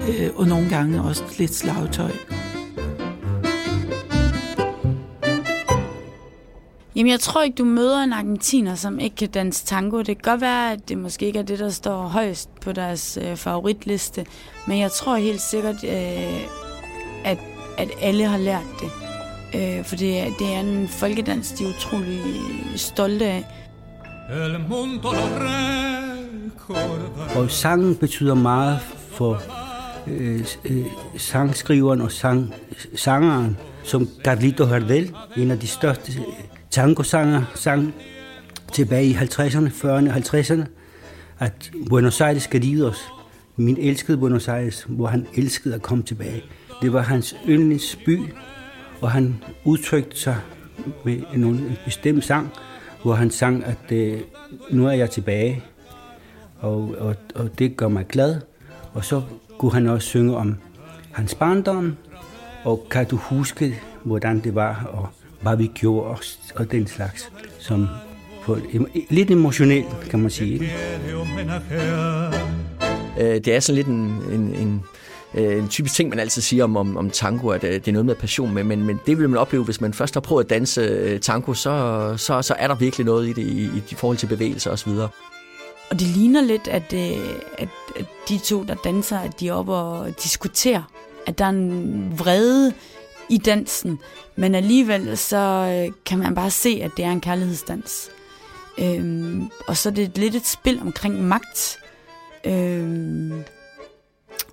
øh, 0.09 0.29
og 0.35 0.47
nogle 0.47 0.69
gange 0.69 1.01
også 1.01 1.23
lidt 1.37 1.55
slagtøj. 1.55 2.11
Jamen, 6.95 7.11
jeg 7.11 7.19
tror 7.19 7.41
ikke, 7.43 7.55
du 7.55 7.65
møder 7.65 8.03
en 8.03 8.13
argentiner, 8.13 8.75
som 8.75 8.99
ikke 8.99 9.15
kan 9.15 9.29
danse 9.29 9.65
tango. 9.65 9.97
Det 9.97 10.05
kan 10.05 10.31
godt 10.31 10.41
være, 10.41 10.71
at 10.71 10.89
det 10.89 10.97
måske 10.97 11.25
ikke 11.25 11.39
er 11.39 11.43
det, 11.43 11.59
der 11.59 11.69
står 11.69 12.01
højst 12.01 12.49
på 12.61 12.71
deres 12.71 13.17
øh, 13.21 13.35
favoritliste, 13.35 14.25
men 14.67 14.79
jeg 14.79 14.91
tror 14.91 15.15
helt 15.15 15.41
sikkert, 15.41 15.83
øh, 15.83 16.41
at, 17.25 17.37
at 17.79 17.89
alle 18.01 18.25
har 18.25 18.37
lært 18.37 18.67
det. 18.79 18.91
Øh, 19.55 19.85
for 19.85 19.95
det 19.95 20.19
er, 20.19 20.25
det 20.39 20.53
er 20.53 20.59
en 20.59 20.87
folkedans, 20.87 21.51
de 21.51 21.63
er 21.63 21.69
utrolig 21.69 22.21
stolte 22.75 23.25
af. 23.25 23.45
Og 27.35 27.51
sangen 27.51 27.95
betyder 27.95 28.33
meget 28.33 28.79
for 29.11 29.41
øh, 30.07 30.45
øh, 30.65 30.85
sangskriveren 31.17 32.01
og 32.01 32.11
sang, 32.11 32.53
sangeren, 32.95 33.57
som 33.83 34.09
Carlito 34.23 34.65
Hardel, 34.65 35.15
en 35.37 35.51
af 35.51 35.59
de 35.59 35.67
største 35.67 36.11
øh, 36.11 36.25
tangosanger, 36.69 37.43
sang 37.55 37.93
tilbage 38.73 39.05
i 39.05 39.13
50'erne, 39.13 39.69
40'erne 39.69 39.87
og 39.87 40.15
50'erne, 40.15 40.63
at 41.39 41.71
Buenos 41.89 42.21
Aires 42.21 42.47
queridos, 42.47 42.97
min 43.55 43.77
elskede 43.77 44.17
Buenos 44.17 44.47
Aires, 44.47 44.85
hvor 44.89 45.07
han 45.07 45.27
elskede 45.35 45.75
at 45.75 45.81
komme 45.81 46.03
tilbage. 46.03 46.43
Det 46.81 46.93
var 46.93 47.01
hans 47.01 47.35
yndlingsby, 47.47 48.19
og 49.01 49.11
han 49.11 49.43
udtrykte 49.63 50.19
sig 50.19 50.37
med 51.05 51.21
en 51.33 51.77
bestemt 51.85 52.25
sang, 52.25 52.49
hvor 53.03 53.13
han 53.13 53.31
sang, 53.31 53.65
at 53.65 53.91
øh, 53.91 54.19
nu 54.71 54.87
er 54.87 54.91
jeg 54.91 55.09
tilbage, 55.09 55.63
og, 56.59 56.95
og, 56.99 57.15
og 57.35 57.59
det 57.59 57.77
gør 57.77 57.87
mig 57.87 58.07
glad. 58.07 58.41
Og 58.93 59.05
så 59.05 59.21
kunne 59.57 59.73
han 59.73 59.87
også 59.87 60.07
synge 60.07 60.37
om 60.37 60.55
hans 61.11 61.35
barndom, 61.35 61.95
og 62.63 62.87
kan 62.91 63.05
du 63.05 63.15
huske, 63.15 63.81
hvordan 64.03 64.39
det 64.39 64.55
var, 64.55 64.89
og 64.93 65.07
hvad 65.41 65.57
vi 65.57 65.71
gjorde, 65.73 66.07
og, 66.07 66.19
og 66.55 66.71
den 66.71 66.87
slags, 66.87 67.31
som 67.59 67.87
på, 68.43 68.57
lidt 69.09 69.31
emotionelt, 69.31 69.99
kan 70.09 70.19
man 70.19 70.29
sige. 70.29 70.71
Øh, 73.19 73.35
det 73.35 73.47
er 73.47 73.59
sådan 73.59 73.75
lidt 73.75 73.87
en, 73.87 74.21
en, 74.31 74.55
en 74.55 74.83
øh, 75.33 75.57
en 75.57 75.69
typisk 75.69 75.95
ting, 75.95 76.09
man 76.09 76.19
altid 76.19 76.41
siger 76.41 76.63
om, 76.63 76.77
om, 76.77 76.97
om 76.97 77.09
tango, 77.09 77.49
at 77.49 77.63
øh, 77.63 77.73
det 77.73 77.87
er 77.87 77.91
noget 77.91 78.05
med 78.05 78.15
passion 78.15 78.53
med, 78.53 78.63
men, 78.63 78.83
men 78.83 78.99
det 79.05 79.17
vil 79.17 79.29
man 79.29 79.39
opleve, 79.39 79.63
hvis 79.63 79.81
man 79.81 79.93
først 79.93 80.13
har 80.13 80.21
prøvet 80.21 80.43
at 80.43 80.49
danse 80.49 80.81
øh, 80.81 81.19
tango, 81.19 81.53
så, 81.53 82.13
så, 82.17 82.41
så 82.41 82.55
er 82.59 82.67
der 82.67 82.75
virkelig 82.75 83.05
noget 83.05 83.27
i 83.27 83.33
det 83.33 83.41
i, 83.41 83.63
i, 83.63 83.83
i 83.89 83.95
forhold 83.95 84.17
til 84.17 84.27
bevægelser 84.27 84.71
osv. 84.71 84.89
Og 85.89 85.99
det 85.99 86.01
ligner 86.01 86.41
lidt, 86.41 86.67
at, 86.67 86.93
øh, 86.93 87.29
at, 87.57 87.69
at 87.95 88.05
de 88.29 88.37
to, 88.37 88.63
der 88.63 88.75
danser, 88.75 89.19
at 89.19 89.39
de 89.39 89.47
er 89.47 89.53
oppe 89.53 89.73
og 89.73 90.23
diskuterer. 90.23 90.83
At 91.27 91.37
der 91.37 91.45
er 91.45 91.49
en 91.49 92.13
vrede 92.19 92.73
i 93.29 93.37
dansen, 93.37 93.99
men 94.35 94.55
alligevel 94.55 95.17
så 95.17 95.37
øh, 95.37 95.93
kan 96.05 96.19
man 96.19 96.35
bare 96.35 96.51
se, 96.51 96.79
at 96.83 96.91
det 96.97 97.05
er 97.05 97.11
en 97.11 97.21
kærlighedsdans. 97.21 98.09
Øhm, 98.79 99.49
og 99.67 99.77
så 99.77 99.89
er 99.89 99.93
det 99.93 100.17
lidt 100.17 100.35
et 100.35 100.47
spil 100.47 100.79
omkring 100.81 101.23
magt. 101.23 101.79
Øhm, 102.45 103.43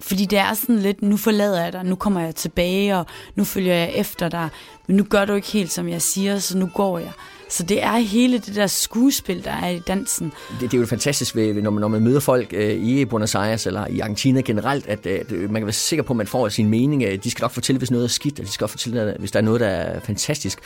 fordi 0.01 0.25
det 0.25 0.39
er 0.39 0.55
sådan 0.55 0.79
lidt, 0.79 1.03
nu 1.03 1.17
forlader 1.17 1.63
jeg 1.63 1.73
dig, 1.73 1.85
nu 1.85 1.95
kommer 1.95 2.21
jeg 2.21 2.35
tilbage, 2.35 2.97
og 2.97 3.07
nu 3.35 3.45
følger 3.45 3.75
jeg 3.75 3.93
efter 3.95 4.29
dig, 4.29 4.49
men 4.87 4.97
nu 4.97 5.05
gør 5.05 5.25
du 5.25 5.35
ikke 5.35 5.49
helt, 5.49 5.73
som 5.73 5.89
jeg 5.89 6.03
siger, 6.03 6.39
så 6.39 6.59
nu 6.59 6.71
går 6.75 6.99
jeg. 6.99 7.13
Så 7.49 7.63
det 7.63 7.83
er 7.83 7.97
hele 7.97 8.39
det 8.39 8.55
der 8.55 8.67
skuespil, 8.67 9.45
der 9.45 9.51
er 9.51 9.69
i 9.69 9.79
dansen. 9.79 10.33
Det, 10.61 10.71
det 10.71 10.75
er 10.77 10.81
jo 10.81 10.87
fantastisk, 10.87 11.37
ved, 11.37 11.55
når, 11.55 11.71
man, 11.71 11.81
når 11.81 11.89
man 11.89 12.03
møder 12.03 12.21
folk 12.21 12.49
øh, 12.53 12.71
i 12.71 13.05
Buenos 13.05 13.35
Aires 13.35 13.67
eller 13.67 13.87
i 13.87 14.01
Argentina 14.01 14.41
generelt, 14.41 14.87
at, 14.87 15.07
at 15.07 15.31
man 15.31 15.55
kan 15.55 15.67
være 15.67 15.73
sikker 15.73 16.03
på, 16.03 16.13
at 16.13 16.17
man 16.17 16.27
får 16.27 16.49
sin 16.49 16.69
mening. 16.69 17.25
De 17.25 17.31
skal 17.31 17.43
nok 17.43 17.51
fortælle, 17.51 17.79
hvis 17.79 17.91
noget 17.91 18.05
er 18.05 18.09
skidt, 18.09 18.41
og 18.41 18.47
de 18.47 18.51
skal 18.51 18.65
også 18.65 18.73
fortælle, 18.73 19.17
hvis 19.19 19.31
der 19.31 19.39
er 19.39 19.43
noget, 19.43 19.61
der 19.61 19.67
er 19.67 20.01
fantastisk. 20.01 20.59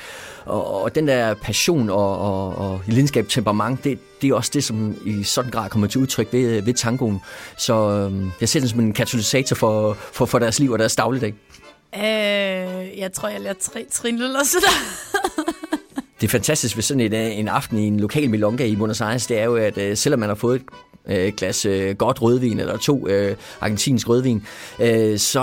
Og, 0.44 0.82
og 0.82 0.94
den 0.94 1.08
der 1.08 1.34
passion 1.34 1.90
og, 1.90 2.18
og, 2.18 2.54
og 2.54 2.82
lidenskab, 2.86 3.28
temperament, 3.28 3.84
det, 3.84 3.98
det 4.22 4.30
er 4.30 4.34
også 4.34 4.50
det, 4.54 4.64
som 4.64 4.96
i 5.06 5.22
sådan 5.22 5.50
grad 5.50 5.70
kommer 5.70 5.86
til 5.86 6.00
udtryk 6.00 6.32
ved, 6.32 6.62
ved 6.62 6.74
tangoen. 6.74 7.20
Så 7.58 7.74
øh, 7.90 8.26
jeg 8.40 8.48
ser 8.48 8.60
den 8.60 8.68
som 8.68 8.80
en 8.80 8.92
katalysator 8.92 9.56
for, 9.56 9.96
for, 10.12 10.26
for 10.26 10.38
deres 10.38 10.58
liv 10.58 10.70
og 10.70 10.78
deres 10.78 10.96
dagligdag. 10.96 11.34
Øh, 11.94 12.02
jeg 12.98 13.10
tror, 13.14 13.28
jeg 13.28 13.40
lærer 13.40 13.54
tre 13.60 13.86
trin 13.90 14.14
eller 14.14 14.44
sådan 14.44 14.68
det 16.20 16.26
er 16.26 16.30
fantastisk 16.30 16.76
ved 16.76 16.82
sådan 16.82 17.00
en, 17.00 17.14
øh, 17.14 17.38
en 17.38 17.48
aften 17.48 17.78
i 17.78 17.86
en 17.86 18.00
lokal 18.00 18.30
milonga 18.30 18.64
i 18.64 18.76
Buenos 18.76 19.00
Aires, 19.00 19.26
det 19.26 19.38
er 19.38 19.44
jo, 19.44 19.56
at 19.56 19.78
øh, 19.78 19.96
selvom 19.96 20.20
man 20.20 20.28
har 20.28 20.36
fået 20.36 20.60
et 20.60 20.66
øh, 21.10 21.32
glas 21.36 21.64
øh, 21.64 21.96
godt 21.96 22.22
rødvin, 22.22 22.60
eller 22.60 22.76
to 22.76 23.08
øh, 23.08 23.36
argentinsk 23.60 24.08
rødvin, 24.08 24.42
øh, 24.80 25.18
så 25.18 25.40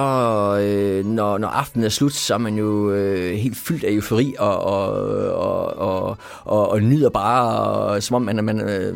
øh, 0.62 1.06
når, 1.06 1.38
når 1.38 1.48
aftenen 1.48 1.86
er 1.86 1.90
slut, 1.90 2.14
så 2.14 2.34
er 2.34 2.38
man 2.38 2.58
jo 2.58 2.92
øh, 2.92 3.36
helt 3.36 3.58
fyldt 3.58 3.84
af 3.84 3.92
eufori 3.92 4.36
og, 4.40 4.64
og, 4.64 4.92
og, 5.34 5.78
og, 5.78 6.18
og, 6.44 6.70
og 6.70 6.82
nyder 6.82 7.10
bare, 7.10 7.62
og, 7.62 8.04
som 8.04 8.16
om 8.16 8.22
man, 8.22 8.44
man 8.44 8.62
øh, 8.62 8.96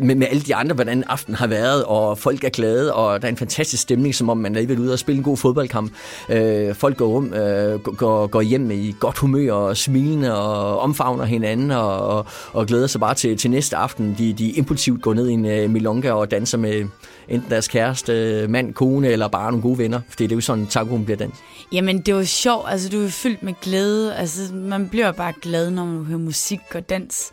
med, 0.00 0.14
med 0.14 0.26
alle 0.30 0.42
de 0.42 0.54
andre, 0.54 0.74
hvordan 0.74 1.04
aftenen 1.06 1.36
har 1.36 1.46
været, 1.46 1.84
og 1.84 2.18
folk 2.18 2.44
er 2.44 2.48
glade, 2.48 2.94
og 2.94 3.22
der 3.22 3.28
er 3.28 3.32
en 3.32 3.36
fantastisk 3.36 3.82
stemning, 3.82 4.14
som 4.14 4.30
om 4.30 4.36
man 4.36 4.56
er 4.56 4.78
ude 4.78 4.92
og 4.92 4.98
spille 4.98 5.16
en 5.16 5.24
god 5.24 5.36
fodboldkamp. 5.36 5.92
Øh, 6.28 6.74
folk 6.74 6.96
går, 6.96 7.06
rum, 7.06 7.34
øh, 7.34 7.80
går, 7.80 8.26
går 8.26 8.40
hjem 8.42 8.70
i 8.70 8.94
godt 9.00 9.18
humør 9.18 9.52
og 9.52 9.76
smilende 9.76 10.36
og 10.36 10.78
omfavner 10.78 11.24
hinanden 11.24 11.70
og, 11.70 11.98
og, 11.98 12.26
og 12.52 12.66
glæder 12.66 12.86
sig 12.86 13.00
bare 13.00 13.14
til, 13.14 13.36
til 13.36 13.50
næste 13.50 13.76
aften. 13.76 14.14
De, 14.18 14.32
de 14.32 14.50
impulsivt 14.50 15.02
går 15.02 15.14
ned 15.14 15.28
i 15.28 15.32
en 15.32 15.46
øh, 15.46 15.67
øh, 15.68 15.72
milonga 15.72 16.12
og 16.12 16.30
danser 16.30 16.58
med 16.58 16.86
enten 17.28 17.50
deres 17.50 17.68
kæreste, 17.68 18.46
mand, 18.48 18.74
kone 18.74 19.08
eller 19.08 19.28
bare 19.28 19.50
nogle 19.50 19.62
gode 19.62 19.78
venner. 19.78 20.00
Fordi 20.08 20.24
det 20.24 20.32
er 20.32 20.36
jo 20.36 20.40
sådan, 20.40 20.66
tangoen 20.66 21.04
bliver 21.04 21.16
dans. 21.16 21.34
Jamen, 21.72 22.00
det 22.00 22.14
var 22.14 22.22
sjovt. 22.22 22.64
Altså, 22.68 22.88
du 22.88 23.04
er 23.04 23.08
fyldt 23.08 23.42
med 23.42 23.54
glæde. 23.62 24.14
Altså, 24.14 24.54
man 24.54 24.88
bliver 24.88 25.12
bare 25.12 25.32
glad, 25.42 25.70
når 25.70 25.84
man 25.84 26.04
hører 26.04 26.18
musik 26.18 26.60
og 26.74 26.88
dans. 26.88 27.32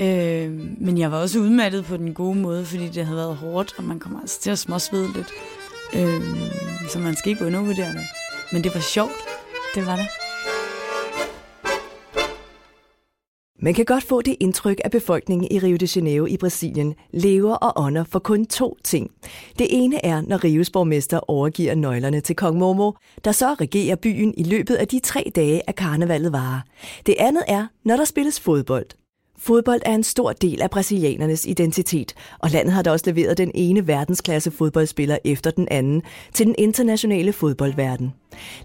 Øh, 0.00 0.50
men 0.80 0.98
jeg 0.98 1.12
var 1.12 1.18
også 1.18 1.38
udmattet 1.38 1.84
på 1.84 1.96
den 1.96 2.14
gode 2.14 2.34
måde, 2.34 2.64
fordi 2.64 2.88
det 2.88 3.04
havde 3.04 3.18
været 3.18 3.36
hårdt, 3.36 3.74
og 3.78 3.84
man 3.84 3.98
kommer 3.98 4.20
altså 4.20 4.40
til 4.40 4.50
at 4.50 4.58
småsvede 4.58 5.08
lidt. 5.14 5.28
Øh, 5.94 6.22
så 6.88 6.98
man 6.98 7.16
skal 7.16 7.30
ikke 7.30 7.46
undervurdere 7.46 7.92
det. 7.92 8.06
Men 8.52 8.64
det 8.64 8.74
var 8.74 8.80
sjovt. 8.80 9.12
Det 9.74 9.86
var 9.86 9.96
det. 9.96 10.25
Man 13.58 13.74
kan 13.74 13.84
godt 13.84 14.04
få 14.04 14.22
det 14.22 14.36
indtryk, 14.40 14.80
at 14.84 14.90
befolkningen 14.90 15.48
i 15.50 15.58
Rio 15.58 15.76
de 15.76 15.88
Janeiro 15.96 16.26
i 16.26 16.36
Brasilien 16.36 16.94
lever 17.12 17.54
og 17.54 17.84
ånder 17.84 18.04
for 18.04 18.18
kun 18.18 18.46
to 18.46 18.76
ting. 18.84 19.10
Det 19.58 19.66
ene 19.70 20.04
er, 20.04 20.20
når 20.20 20.44
Rios 20.44 20.70
borgmester 20.70 21.30
overgiver 21.30 21.74
nøglerne 21.74 22.20
til 22.20 22.36
kong 22.36 22.58
Momo, 22.58 22.92
der 23.24 23.32
så 23.32 23.54
regerer 23.54 23.96
byen 23.96 24.34
i 24.36 24.42
løbet 24.42 24.74
af 24.74 24.88
de 24.88 24.98
tre 24.98 25.32
dage, 25.34 25.62
at 25.68 25.76
karnevalet 25.76 26.32
varer. 26.32 26.60
Det 27.06 27.14
andet 27.18 27.42
er, 27.48 27.66
når 27.84 27.96
der 27.96 28.04
spilles 28.04 28.40
fodbold. 28.40 29.05
Fodbold 29.38 29.80
er 29.84 29.94
en 29.94 30.02
stor 30.02 30.32
del 30.32 30.62
af 30.62 30.70
brasilianernes 30.70 31.46
identitet, 31.46 32.14
og 32.38 32.50
landet 32.50 32.72
har 32.72 32.82
da 32.82 32.90
også 32.90 33.04
leveret 33.06 33.38
den 33.38 33.50
ene 33.54 33.86
verdensklasse 33.86 34.50
fodboldspiller 34.50 35.18
efter 35.24 35.50
den 35.50 35.68
anden 35.70 36.02
til 36.32 36.46
den 36.46 36.54
internationale 36.58 37.32
fodboldverden. 37.32 38.12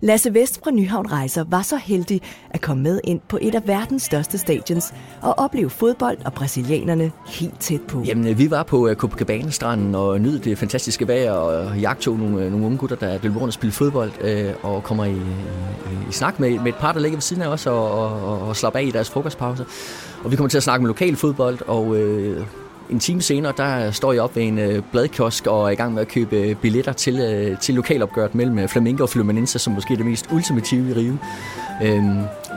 Lasse 0.02 0.34
Vest 0.34 0.60
fra 0.64 0.72
Nyhavn 0.72 1.12
Rejser 1.12 1.46
var 1.50 1.62
så 1.62 1.78
heldig 1.78 2.22
at 2.50 2.62
komme 2.62 2.84
med 2.84 3.00
ind 3.04 3.20
på 3.30 3.38
et 3.42 3.56
af 3.56 3.68
verdens 3.68 4.04
største 4.04 4.38
stadions 4.38 4.94
og 5.22 5.40
opleve 5.40 5.70
fodbold 5.70 6.18
og 6.26 6.34
brasilianerne 6.34 7.12
helt 7.28 7.60
tæt 7.60 7.82
på. 7.82 8.04
Jamen, 8.06 8.38
vi 8.38 8.52
var 8.52 8.64
på 8.64 8.88
øh, 8.88 8.96
Copacabana-stranden 8.96 9.96
og 9.96 10.22
nød 10.22 10.40
det 10.40 10.58
fantastiske 10.58 11.08
vejr 11.08 11.32
og 11.32 11.80
jagtog 11.80 12.18
nogle, 12.18 12.46
øh, 12.46 12.52
nogle 12.52 12.66
unge 12.66 12.78
gutter, 12.78 12.96
der 12.96 13.18
løb 13.24 13.36
rundt 13.36 13.48
og 13.48 13.54
spille 13.54 13.74
fodbold 13.74 14.12
øh, 14.22 14.54
og 14.62 14.84
kommer 14.84 15.06
i, 15.06 15.12
i, 15.12 16.10
i 16.10 16.12
snak 16.12 16.40
med, 16.40 16.60
med 16.60 16.68
et 16.68 16.76
par, 16.80 16.92
der 16.92 17.00
ligger 17.00 17.16
ved 17.18 17.22
siden 17.22 17.42
af 17.42 17.48
os 17.48 17.68
og, 17.68 17.92
og, 17.92 18.42
og 18.42 18.56
slapper 18.56 18.80
af 18.80 18.84
i 18.84 18.92
deres 18.92 19.10
frokostpause. 19.10 19.66
Og 20.24 20.32
vi 20.32 20.36
kommer 20.36 20.50
til 20.50 20.58
at 20.58 20.64
snakke 20.64 20.84
med 20.84 20.90
lokal 20.90 21.16
fodbold, 21.16 21.60
og 21.68 21.98
øh, 21.98 22.46
en 22.90 23.00
time 23.00 23.22
senere, 23.22 23.54
der 23.58 23.92
står 23.92 24.14
jeg 24.14 24.22
op 24.22 24.36
ved 24.36 24.44
en 24.44 24.60
øh, 24.60 24.84
bladkiosk 24.92 25.48
og 25.48 25.66
er 25.66 25.70
i 25.70 25.76
gang 25.76 25.94
med 25.94 26.02
at 26.02 26.08
købe 26.08 26.36
øh, 26.36 26.56
billetter 26.56 26.94
til, 26.94 27.20
øh, 27.20 27.60
til 27.60 27.76
lokalopgøret 27.76 28.36
mellem 28.36 28.60
øh, 28.60 28.68
Flamengo 28.68 29.04
og 29.04 29.10
Fluminense, 29.10 29.60
som 29.60 29.74
måske 29.74 29.94
er 29.94 29.98
det 29.98 30.06
mest 30.06 30.28
ultimative 30.32 30.90
i 30.90 30.94
Rio. 30.94 31.14
Øh, 31.84 32.04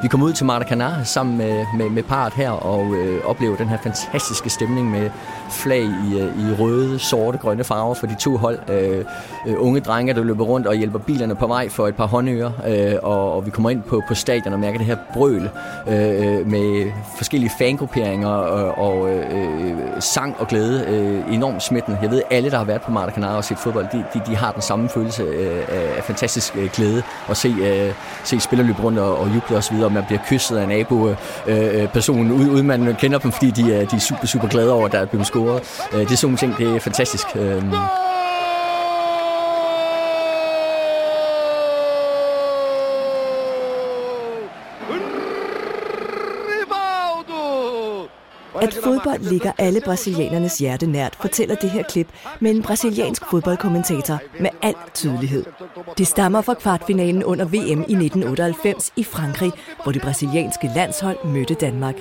vi 0.03 0.09
kom 0.09 0.23
ud 0.23 0.33
til 0.33 0.45
Maracanã 0.45 1.05
sammen 1.05 1.39
med, 1.39 1.67
med, 1.77 1.91
med 1.91 2.03
parret 2.03 2.33
her 2.33 2.51
og 2.51 2.95
øh, 2.95 3.25
oplevede 3.25 3.59
den 3.59 3.69
her 3.69 3.79
fantastiske 3.83 4.51
stemning 4.51 4.91
med 4.91 5.11
flag 5.51 5.83
i, 5.83 6.19
øh, 6.19 6.51
i 6.51 6.55
røde, 6.61 6.99
sorte, 6.99 7.39
grønne 7.39 7.65
farver 7.65 7.95
for 7.95 8.07
de 8.07 8.17
to 8.21 8.37
hold. 8.37 8.59
Øh, 8.71 9.05
øh, 9.47 9.55
unge 9.59 9.81
drenge, 9.81 10.15
der 10.15 10.25
løber 10.25 10.45
rundt 10.45 10.67
og 10.67 10.75
hjælper 10.75 10.99
bilerne 10.99 11.35
på 11.35 11.47
vej 11.47 11.69
for 11.69 11.89
et 11.89 11.97
par 11.97 12.07
håndører. 12.07 12.53
Øh, 12.67 12.95
og, 13.03 13.33
og 13.33 13.47
vi 13.47 13.51
kommer 13.51 13.71
ind 13.71 13.83
på, 13.83 14.03
på 14.09 14.15
stadion 14.15 14.53
og 14.53 14.61
mærker 14.61 14.79
det 14.79 14.87
her 14.87 14.97
brøl 15.15 15.51
øh, 15.87 16.51
med 16.51 16.93
forskellige 17.17 17.53
fangrupperinger 17.59 18.29
og, 18.29 18.91
og 18.91 19.11
øh, 19.11 19.77
sang 20.01 20.37
og 20.39 20.49
glæde. 20.49 20.85
Øh, 20.89 21.35
enormt 21.35 21.63
smittende. 21.63 21.99
Jeg 22.03 22.11
ved, 22.11 22.23
alle, 22.31 22.51
der 22.51 22.57
har 22.57 22.65
været 22.65 22.83
på 22.83 22.91
Maracanã 22.91 23.27
og 23.27 23.45
set 23.45 23.59
fodbold, 23.59 23.87
de, 23.93 24.05
de, 24.15 24.21
de 24.27 24.37
har 24.37 24.53
den 24.53 24.63
samme 24.63 24.89
følelse 24.89 25.23
øh, 25.23 25.63
af 25.97 26.05
fantastisk 26.05 26.57
øh, 26.57 26.71
glæde 26.73 27.03
at 27.29 27.37
se, 27.37 27.49
øh, 27.49 27.93
se 28.25 28.41
spillere 28.41 28.67
løbe 28.67 28.83
rundt 28.83 28.99
og, 28.99 29.19
og 29.19 29.35
juble 29.35 29.57
osv., 29.57 29.77
og 29.77 29.93
man 29.93 30.05
bliver 30.07 30.21
kysset 30.29 30.57
af 30.57 30.63
en 30.63 30.69
nabo-personen, 30.69 32.33
øh, 32.33 32.53
uden 32.53 32.67
man 32.67 32.97
kender 32.99 33.19
dem, 33.19 33.33
fordi 33.33 33.51
de, 33.51 33.63
de 33.63 33.97
er 33.97 33.99
super, 33.99 34.27
super 34.27 34.49
glade 34.49 34.73
over, 34.73 34.87
at 34.87 34.93
der 34.93 34.99
er 34.99 35.05
blevet 35.05 35.27
scoret. 35.35 35.63
Øh, 35.93 36.01
det 36.01 36.13
er 36.13 36.17
sådan 36.17 36.27
nogle 36.27 36.39
ting, 36.39 36.57
det 36.59 36.77
er 36.77 36.81
fantastisk. 36.81 37.27
Øh, 37.37 37.63
At 48.65 48.75
fodbold 48.85 49.31
ligger 49.31 49.53
alle 49.59 49.81
brasilianernes 49.85 50.59
hjerte 50.59 50.87
nært, 50.87 51.17
fortæller 51.21 51.55
det 51.55 51.71
her 51.71 51.83
klip 51.83 52.09
med 52.41 52.51
en 52.51 52.63
brasiliansk 52.63 53.23
fodboldkommentator 53.31 54.19
med 54.41 54.51
al 54.63 54.75
tydelighed. 54.95 55.45
Det 55.99 56.07
stammer 56.07 56.41
fra 56.43 56.55
kvartfinalen 56.55 57.25
under 57.25 57.45
VM 57.45 57.81
i 57.89 57.95
1998 57.95 58.93
i 58.97 59.05
Frankrig, 59.05 59.53
hvor 59.83 59.93
det 59.93 60.03
brasilianske 60.03 60.71
landshold 60.75 61.25
mødte 61.25 61.55
Danmark. 61.55 61.95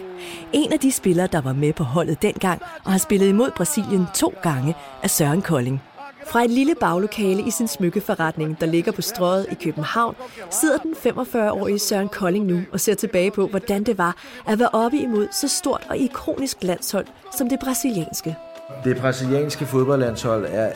En 0.54 0.74
af 0.74 0.80
de 0.80 0.92
spillere, 0.92 1.28
der 1.32 1.42
var 1.42 1.54
med 1.54 1.74
på 1.74 1.84
holdet 1.84 2.22
dengang 2.22 2.62
og 2.86 2.92
har 2.92 3.00
spillet 3.00 3.28
imod 3.28 3.52
Brasilien 3.56 4.06
to 4.16 4.34
gange, 4.44 4.76
er 5.04 5.08
Søren 5.08 5.42
Kolding. 5.42 5.82
Fra 6.28 6.44
et 6.44 6.50
lille 6.50 6.76
baglokale 6.80 7.48
i 7.48 7.52
sin 7.52 7.68
smykkeforretning, 7.68 8.60
der 8.60 8.66
ligger 8.66 8.92
på 8.92 9.02
strøget 9.02 9.48
i 9.52 9.56
København, 9.64 10.16
sidder 10.52 10.78
den 10.78 10.94
45-årige 10.94 11.80
Søren 11.80 12.10
Kolding 12.10 12.46
nu 12.46 12.60
og 12.72 12.80
ser 12.80 12.94
tilbage 12.94 13.32
på, 13.32 13.48
hvordan 13.48 13.84
det 13.84 13.98
var 13.98 14.16
at 14.48 14.60
være 14.60 14.70
oppe 14.74 14.98
imod 14.98 15.28
så 15.32 15.48
stort 15.48 15.88
og 15.90 15.98
ikonisk 15.98 16.58
landshold 16.62 17.06
som 17.38 17.50
det 17.50 17.60
brasilianske. 17.60 18.36
Det 18.84 18.98
brasilianske 18.98 19.66
fodboldlandshold 19.66 20.46
er, 20.50 20.72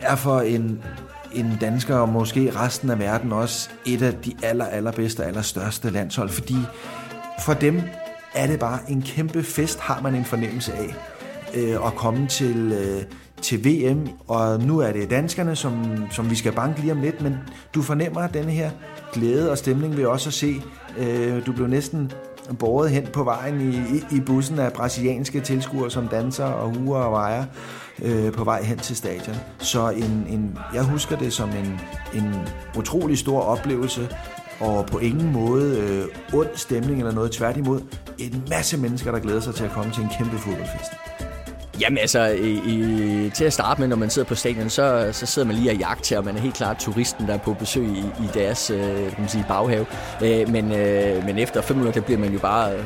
er 0.00 0.16
for 0.16 0.40
en, 0.40 0.84
en 1.34 1.58
dansker 1.60 1.96
og 1.96 2.08
måske 2.08 2.52
resten 2.56 2.90
af 2.90 2.98
verden 2.98 3.32
også 3.32 3.70
et 3.86 4.02
af 4.02 4.14
de 4.14 4.34
aller, 4.42 4.66
allerbedste 4.66 5.20
og 5.20 5.26
allerstørste 5.26 5.90
landshold, 5.90 6.28
fordi 6.28 6.56
for 7.44 7.54
dem 7.54 7.82
er 8.34 8.46
det 8.46 8.60
bare 8.60 8.78
en 8.88 9.02
kæmpe 9.02 9.42
fest, 9.42 9.80
har 9.80 10.00
man 10.00 10.14
en 10.14 10.24
fornemmelse 10.24 10.72
af 10.72 10.94
øh, 11.54 11.86
at 11.86 11.94
komme 11.94 12.28
til, 12.28 12.72
øh, 12.72 13.02
til 13.42 13.64
VM, 13.64 14.08
og 14.28 14.60
nu 14.60 14.78
er 14.78 14.92
det 14.92 15.10
danskerne, 15.10 15.56
som, 15.56 16.04
som 16.10 16.30
vi 16.30 16.34
skal 16.34 16.52
banke 16.52 16.80
lige 16.80 16.92
om 16.92 17.00
lidt, 17.00 17.22
men 17.22 17.36
du 17.74 17.82
fornemmer 17.82 18.26
den 18.26 18.44
her 18.44 18.70
glæde 19.12 19.50
og 19.50 19.58
stemning 19.58 19.96
ved 19.96 20.06
også 20.06 20.28
at 20.28 20.34
se. 20.34 20.62
Øh, 20.98 21.46
du 21.46 21.52
blev 21.52 21.66
næsten 21.66 22.12
båret 22.58 22.90
hen 22.90 23.06
på 23.12 23.24
vejen 23.24 23.60
i, 23.60 23.76
i, 23.76 24.16
i 24.16 24.20
bussen 24.20 24.58
af 24.58 24.72
brasilianske 24.72 25.40
tilskuere, 25.40 25.90
som 25.90 26.08
danser 26.08 26.44
og 26.44 26.74
huer 26.76 26.98
og 26.98 27.12
vejer 27.12 27.44
øh, 28.02 28.32
på 28.32 28.44
vej 28.44 28.62
hen 28.62 28.78
til 28.78 28.96
stadion. 28.96 29.36
Så 29.58 29.90
en, 29.90 30.26
en, 30.28 30.58
jeg 30.74 30.82
husker 30.84 31.16
det 31.16 31.32
som 31.32 31.50
en, 31.50 31.80
en 32.14 32.34
utrolig 32.78 33.18
stor 33.18 33.40
oplevelse, 33.40 34.08
og 34.60 34.86
på 34.86 34.98
ingen 34.98 35.32
måde 35.32 35.78
øh, 35.80 36.38
ond 36.40 36.48
stemning 36.54 36.98
eller 36.98 37.12
noget. 37.12 37.30
Tværtimod 37.30 37.80
en 38.18 38.44
masse 38.50 38.78
mennesker, 38.78 39.12
der 39.12 39.18
glæder 39.18 39.40
sig 39.40 39.54
til 39.54 39.64
at 39.64 39.70
komme 39.70 39.92
til 39.92 40.02
en 40.02 40.08
kæmpe 40.18 40.38
fodboldfest. 40.38 41.11
Jamen 41.80 41.98
altså, 41.98 42.26
i, 42.26 42.50
i, 42.52 43.30
til 43.30 43.44
at 43.44 43.52
starte 43.52 43.80
med, 43.80 43.88
når 43.88 43.96
man 43.96 44.10
sidder 44.10 44.28
på 44.28 44.34
stadion, 44.34 44.70
så, 44.70 45.08
så 45.12 45.26
sidder 45.26 45.48
man 45.48 45.56
lige 45.56 45.70
og 45.70 45.76
jagt 45.76 46.04
til, 46.04 46.16
og 46.16 46.24
man 46.24 46.36
er 46.36 46.40
helt 46.40 46.54
klart 46.54 46.76
turisten, 46.76 47.26
der 47.26 47.34
er 47.34 47.38
på 47.38 47.54
besøg 47.54 47.84
i, 47.84 47.98
i 47.98 48.28
deres 48.34 48.70
øh, 48.70 48.96
kan 48.96 49.14
man 49.18 49.28
sige, 49.28 49.44
baghave. 49.48 49.86
Øh, 50.22 50.48
men, 50.48 50.72
øh, 50.72 51.24
men 51.26 51.38
efter 51.38 51.62
fem 51.62 51.76
minutter, 51.76 52.00
der 52.00 52.06
bliver 52.06 52.20
man 52.20 52.32
jo 52.32 52.38
bare, 52.38 52.72
øh, 52.72 52.84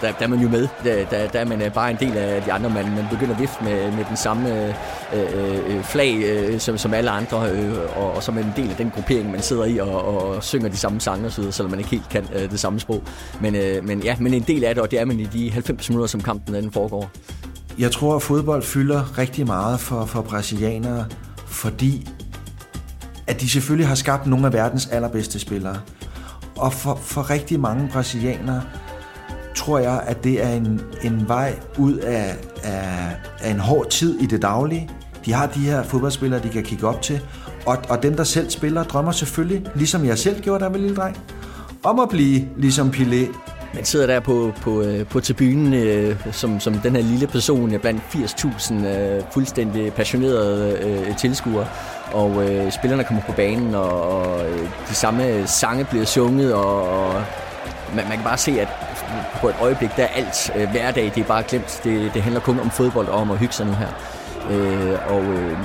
der, 0.00 0.12
der 0.12 0.24
er 0.24 0.26
man 0.26 0.38
jo 0.38 0.48
med. 0.48 0.68
Der, 0.84 1.04
der, 1.04 1.28
der 1.28 1.40
er 1.40 1.44
man 1.44 1.62
øh, 1.62 1.72
bare 1.72 1.90
en 1.90 1.96
del 2.00 2.16
af 2.16 2.42
de 2.42 2.52
andre. 2.52 2.70
Man, 2.70 2.84
man 2.94 3.06
begynder 3.10 3.34
at 3.34 3.40
vifte 3.40 3.64
med, 3.64 3.92
med 3.92 4.04
den 4.08 4.16
samme 4.16 4.66
øh, 4.66 4.74
øh, 5.14 5.76
øh, 5.76 5.82
flag 5.82 6.16
øh, 6.24 6.60
som, 6.60 6.78
som 6.78 6.94
alle 6.94 7.10
andre, 7.10 7.50
øh, 7.50 7.72
og, 7.96 8.12
og 8.12 8.22
så 8.22 8.30
er 8.30 8.34
man 8.34 8.44
en 8.44 8.52
del 8.56 8.70
af 8.70 8.76
den 8.76 8.90
gruppering, 8.90 9.30
man 9.30 9.42
sidder 9.42 9.64
i 9.64 9.78
og, 9.78 10.04
og 10.04 10.44
synger 10.44 10.68
de 10.68 10.76
samme 10.76 11.00
sange 11.00 11.26
osv., 11.26 11.52
selvom 11.52 11.70
man 11.70 11.80
ikke 11.80 11.90
helt 11.90 12.08
kan 12.08 12.26
øh, 12.34 12.50
det 12.50 12.60
samme 12.60 12.80
sprog. 12.80 13.02
Men, 13.40 13.54
øh, 13.54 13.84
men 13.84 14.02
ja, 14.02 14.16
men 14.20 14.34
en 14.34 14.42
del 14.42 14.64
af 14.64 14.74
det, 14.74 14.82
og 14.82 14.90
det 14.90 15.00
er 15.00 15.04
man 15.04 15.20
i 15.20 15.24
de 15.24 15.50
90 15.50 15.88
minutter, 15.90 16.06
som 16.06 16.20
kampen 16.20 16.54
den 16.54 16.72
foregår. 16.72 17.10
Jeg 17.78 17.92
tror, 17.92 18.16
at 18.16 18.22
fodbold 18.22 18.62
fylder 18.62 19.18
rigtig 19.18 19.46
meget 19.46 19.80
for, 19.80 20.04
for 20.04 20.22
brasilianere, 20.22 21.04
fordi 21.46 22.08
at 23.26 23.40
de 23.40 23.48
selvfølgelig 23.50 23.88
har 23.88 23.94
skabt 23.94 24.26
nogle 24.26 24.46
af 24.46 24.52
verdens 24.52 24.86
allerbedste 24.86 25.38
spillere. 25.38 25.76
Og 26.56 26.72
for, 26.72 26.98
for 27.02 27.30
rigtig 27.30 27.60
mange 27.60 27.88
brasilianere 27.92 28.62
tror 29.56 29.78
jeg, 29.78 30.02
at 30.06 30.24
det 30.24 30.44
er 30.44 30.48
en, 30.48 30.80
en 31.02 31.28
vej 31.28 31.58
ud 31.78 31.94
af, 31.94 32.36
af, 32.62 33.16
af 33.40 33.50
en 33.50 33.58
hård 33.58 33.90
tid 33.90 34.18
i 34.20 34.26
det 34.26 34.42
daglige. 34.42 34.90
De 35.24 35.32
har 35.32 35.46
de 35.46 35.60
her 35.60 35.82
fodboldspillere, 35.82 36.42
de 36.42 36.48
kan 36.48 36.62
kigge 36.62 36.86
op 36.86 37.02
til. 37.02 37.20
Og, 37.66 37.78
og 37.88 38.02
dem, 38.02 38.16
der 38.16 38.24
selv 38.24 38.50
spiller, 38.50 38.82
drømmer 38.82 39.12
selvfølgelig, 39.12 39.66
ligesom 39.74 40.04
jeg 40.04 40.18
selv 40.18 40.40
gjorde, 40.40 40.60
da 40.60 40.64
jeg 40.64 40.72
var 40.72 40.78
lille 40.78 40.96
dreng, 40.96 41.16
om 41.84 42.00
at 42.00 42.08
blive 42.08 42.48
ligesom 42.56 42.88
Pelé 42.90 43.45
man 43.74 43.84
sidder 43.84 44.06
der 44.06 44.20
på, 44.20 44.52
på, 44.60 44.82
øh, 44.82 45.06
på 45.06 45.20
tribunen 45.20 45.74
øh, 45.74 46.16
som, 46.32 46.60
som 46.60 46.74
den 46.74 46.96
her 46.96 47.02
lille 47.02 47.26
person 47.26 47.78
blandt 47.80 48.02
80.000 48.02 48.86
øh, 48.86 49.22
fuldstændig 49.32 49.92
passionerede 49.92 50.78
øh, 50.82 51.16
tilskuere. 51.16 51.66
Og 52.12 52.50
øh, 52.50 52.72
spillerne 52.72 53.04
kommer 53.04 53.22
på 53.22 53.32
banen, 53.32 53.74
og, 53.74 54.02
og 54.02 54.50
øh, 54.50 54.68
de 54.88 54.94
samme 54.94 55.46
sange 55.46 55.84
bliver 55.84 56.04
sunget, 56.04 56.54
og, 56.54 56.88
og 56.88 57.22
man, 57.94 58.04
man 58.08 58.16
kan 58.16 58.24
bare 58.24 58.38
se, 58.38 58.60
at 58.60 58.68
på 59.40 59.48
et 59.48 59.56
øjeblik, 59.60 59.90
der 59.96 60.02
er 60.02 60.08
alt 60.08 60.50
øh, 60.56 60.70
hverdag, 60.70 61.12
det 61.14 61.20
er 61.20 61.24
bare 61.24 61.42
glemt. 61.48 61.80
Det, 61.84 62.14
det 62.14 62.22
handler 62.22 62.40
kun 62.40 62.60
om 62.60 62.70
fodbold 62.70 63.08
og 63.08 63.18
om 63.18 63.30
at 63.30 63.38
hygge 63.38 63.54
sig 63.54 63.66
nu 63.66 63.72
her. 63.72 63.88
Øh, 64.50 64.98
og 65.08 65.22
øh, 65.22 65.58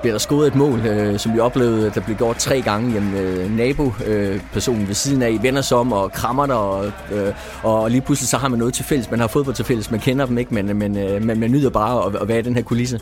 bliver 0.00 0.14
der 0.14 0.18
skåret 0.18 0.46
et 0.46 0.54
mål, 0.54 0.86
øh, 0.86 1.18
som 1.18 1.34
vi 1.34 1.40
oplevede, 1.40 1.90
der 1.94 2.00
blev 2.00 2.16
gjort 2.16 2.36
tre 2.36 2.62
gange. 2.62 2.92
Jamen, 2.94 3.14
øh, 3.14 3.56
nabopersonen 3.56 4.82
øh, 4.82 4.88
ved 4.88 4.94
siden 4.94 5.22
af 5.22 5.38
vender 5.42 5.62
sig 5.62 5.76
om 5.76 5.92
og 5.92 6.12
krammer 6.12 6.46
dig, 6.46 6.56
og, 6.56 6.86
øh, 6.86 7.34
og 7.62 7.90
lige 7.90 8.00
pludselig 8.00 8.28
så 8.28 8.36
har 8.36 8.48
man 8.48 8.58
noget 8.58 8.74
til 8.74 8.84
fælles. 8.84 9.10
Man 9.10 9.20
har 9.20 9.26
fodbold 9.26 9.56
til 9.56 9.64
fælles, 9.64 9.90
man 9.90 10.00
kender 10.00 10.26
dem 10.26 10.38
ikke, 10.38 10.54
men, 10.54 10.76
men, 10.78 10.96
øh, 10.96 11.24
man, 11.24 11.40
man 11.40 11.50
nyder 11.50 11.70
bare 11.70 12.06
at, 12.06 12.22
at 12.22 12.28
være 12.28 12.38
i 12.38 12.42
den 12.42 12.54
her 12.54 12.62
kulisse. 12.62 13.00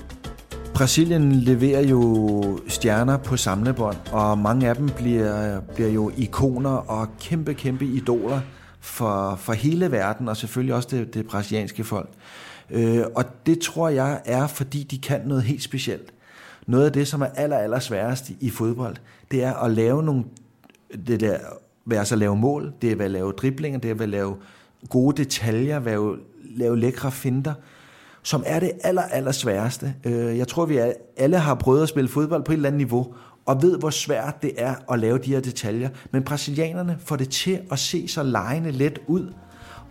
Brasilien 0.75 1.33
leverer 1.33 1.83
jo 1.83 2.59
stjerner 2.69 3.17
på 3.17 3.37
samlebånd, 3.37 3.97
og 4.13 4.39
mange 4.39 4.69
af 4.69 4.77
dem 4.77 4.89
bliver, 4.89 5.61
bliver 5.75 5.91
jo 5.91 6.11
ikoner 6.17 6.71
og 6.71 7.09
kæmpe, 7.21 7.55
kæmpe 7.55 7.85
idoler 7.85 8.41
for, 8.81 9.39
for 9.41 9.53
hele 9.53 9.93
verden, 9.93 10.29
og 10.29 10.37
selvfølgelig 10.37 10.75
også 10.75 10.89
det, 10.91 11.15
det 11.15 11.27
brasilianske 11.27 11.85
folk. 11.85 12.09
Øh, 12.71 13.03
og 13.15 13.25
det 13.47 13.59
tror 13.61 13.89
jeg 13.89 14.21
er, 14.25 14.47
fordi 14.47 14.83
de 14.83 14.99
kan 14.99 15.21
noget 15.27 15.43
helt 15.43 15.63
specielt. 15.63 16.13
Noget 16.67 16.87
af 16.87 16.93
det, 16.93 17.09
som 17.09 17.23
er 17.23 17.27
aller, 17.27 17.59
aller 17.59 17.79
sværest 17.79 18.31
i, 18.41 18.51
fodbold, 18.51 18.97
det 19.31 19.45
er 19.45 19.55
at 19.55 19.71
lave 19.71 20.03
nogle, 20.03 20.25
det 21.07 21.21
der, 21.21 21.39
være 21.85 22.05
så 22.05 22.17
lave 22.17 22.37
mål, 22.37 22.73
det 22.83 22.93
er 22.93 23.05
at 23.05 23.11
lave 23.11 23.33
driblinger, 23.33 23.79
det 23.79 23.91
er 23.91 24.03
at 24.03 24.09
lave 24.09 24.37
gode 24.89 25.23
detaljer, 25.23 25.81
lave, 25.81 26.19
lave 26.45 26.79
lækre 26.79 27.13
finder, 27.13 27.55
som 28.23 28.43
er 28.47 28.61
det 28.61 28.73
aller, 28.85 29.03
aller 29.03 29.33
sværeste. 29.33 29.95
Øh, 30.05 30.39
jeg 30.39 30.49
tror, 30.49 30.67
vi 30.67 30.81
alle 31.17 31.39
har 31.39 31.55
prøvet 31.55 31.83
at 31.83 31.89
spille 31.89 32.09
fodbold 32.09 32.45
på 32.45 32.53
et 32.53 32.57
eller 32.57 32.69
andet 32.69 32.79
niveau, 32.79 33.15
og 33.47 33.63
ved, 33.63 33.79
hvor 33.79 33.91
svært 33.91 34.43
det 34.43 34.53
er 34.57 34.93
at 34.93 34.99
lave 34.99 35.19
de 35.19 35.31
her 35.31 35.41
detaljer. 35.41 35.89
Men 36.11 36.23
brasilianerne 36.23 36.97
får 37.01 37.17
det 37.17 37.29
til 37.29 37.61
at 37.71 37.79
se 37.79 38.09
så 38.09 38.23
lejende 38.23 38.71
let 38.71 38.99
ud, 39.07 39.33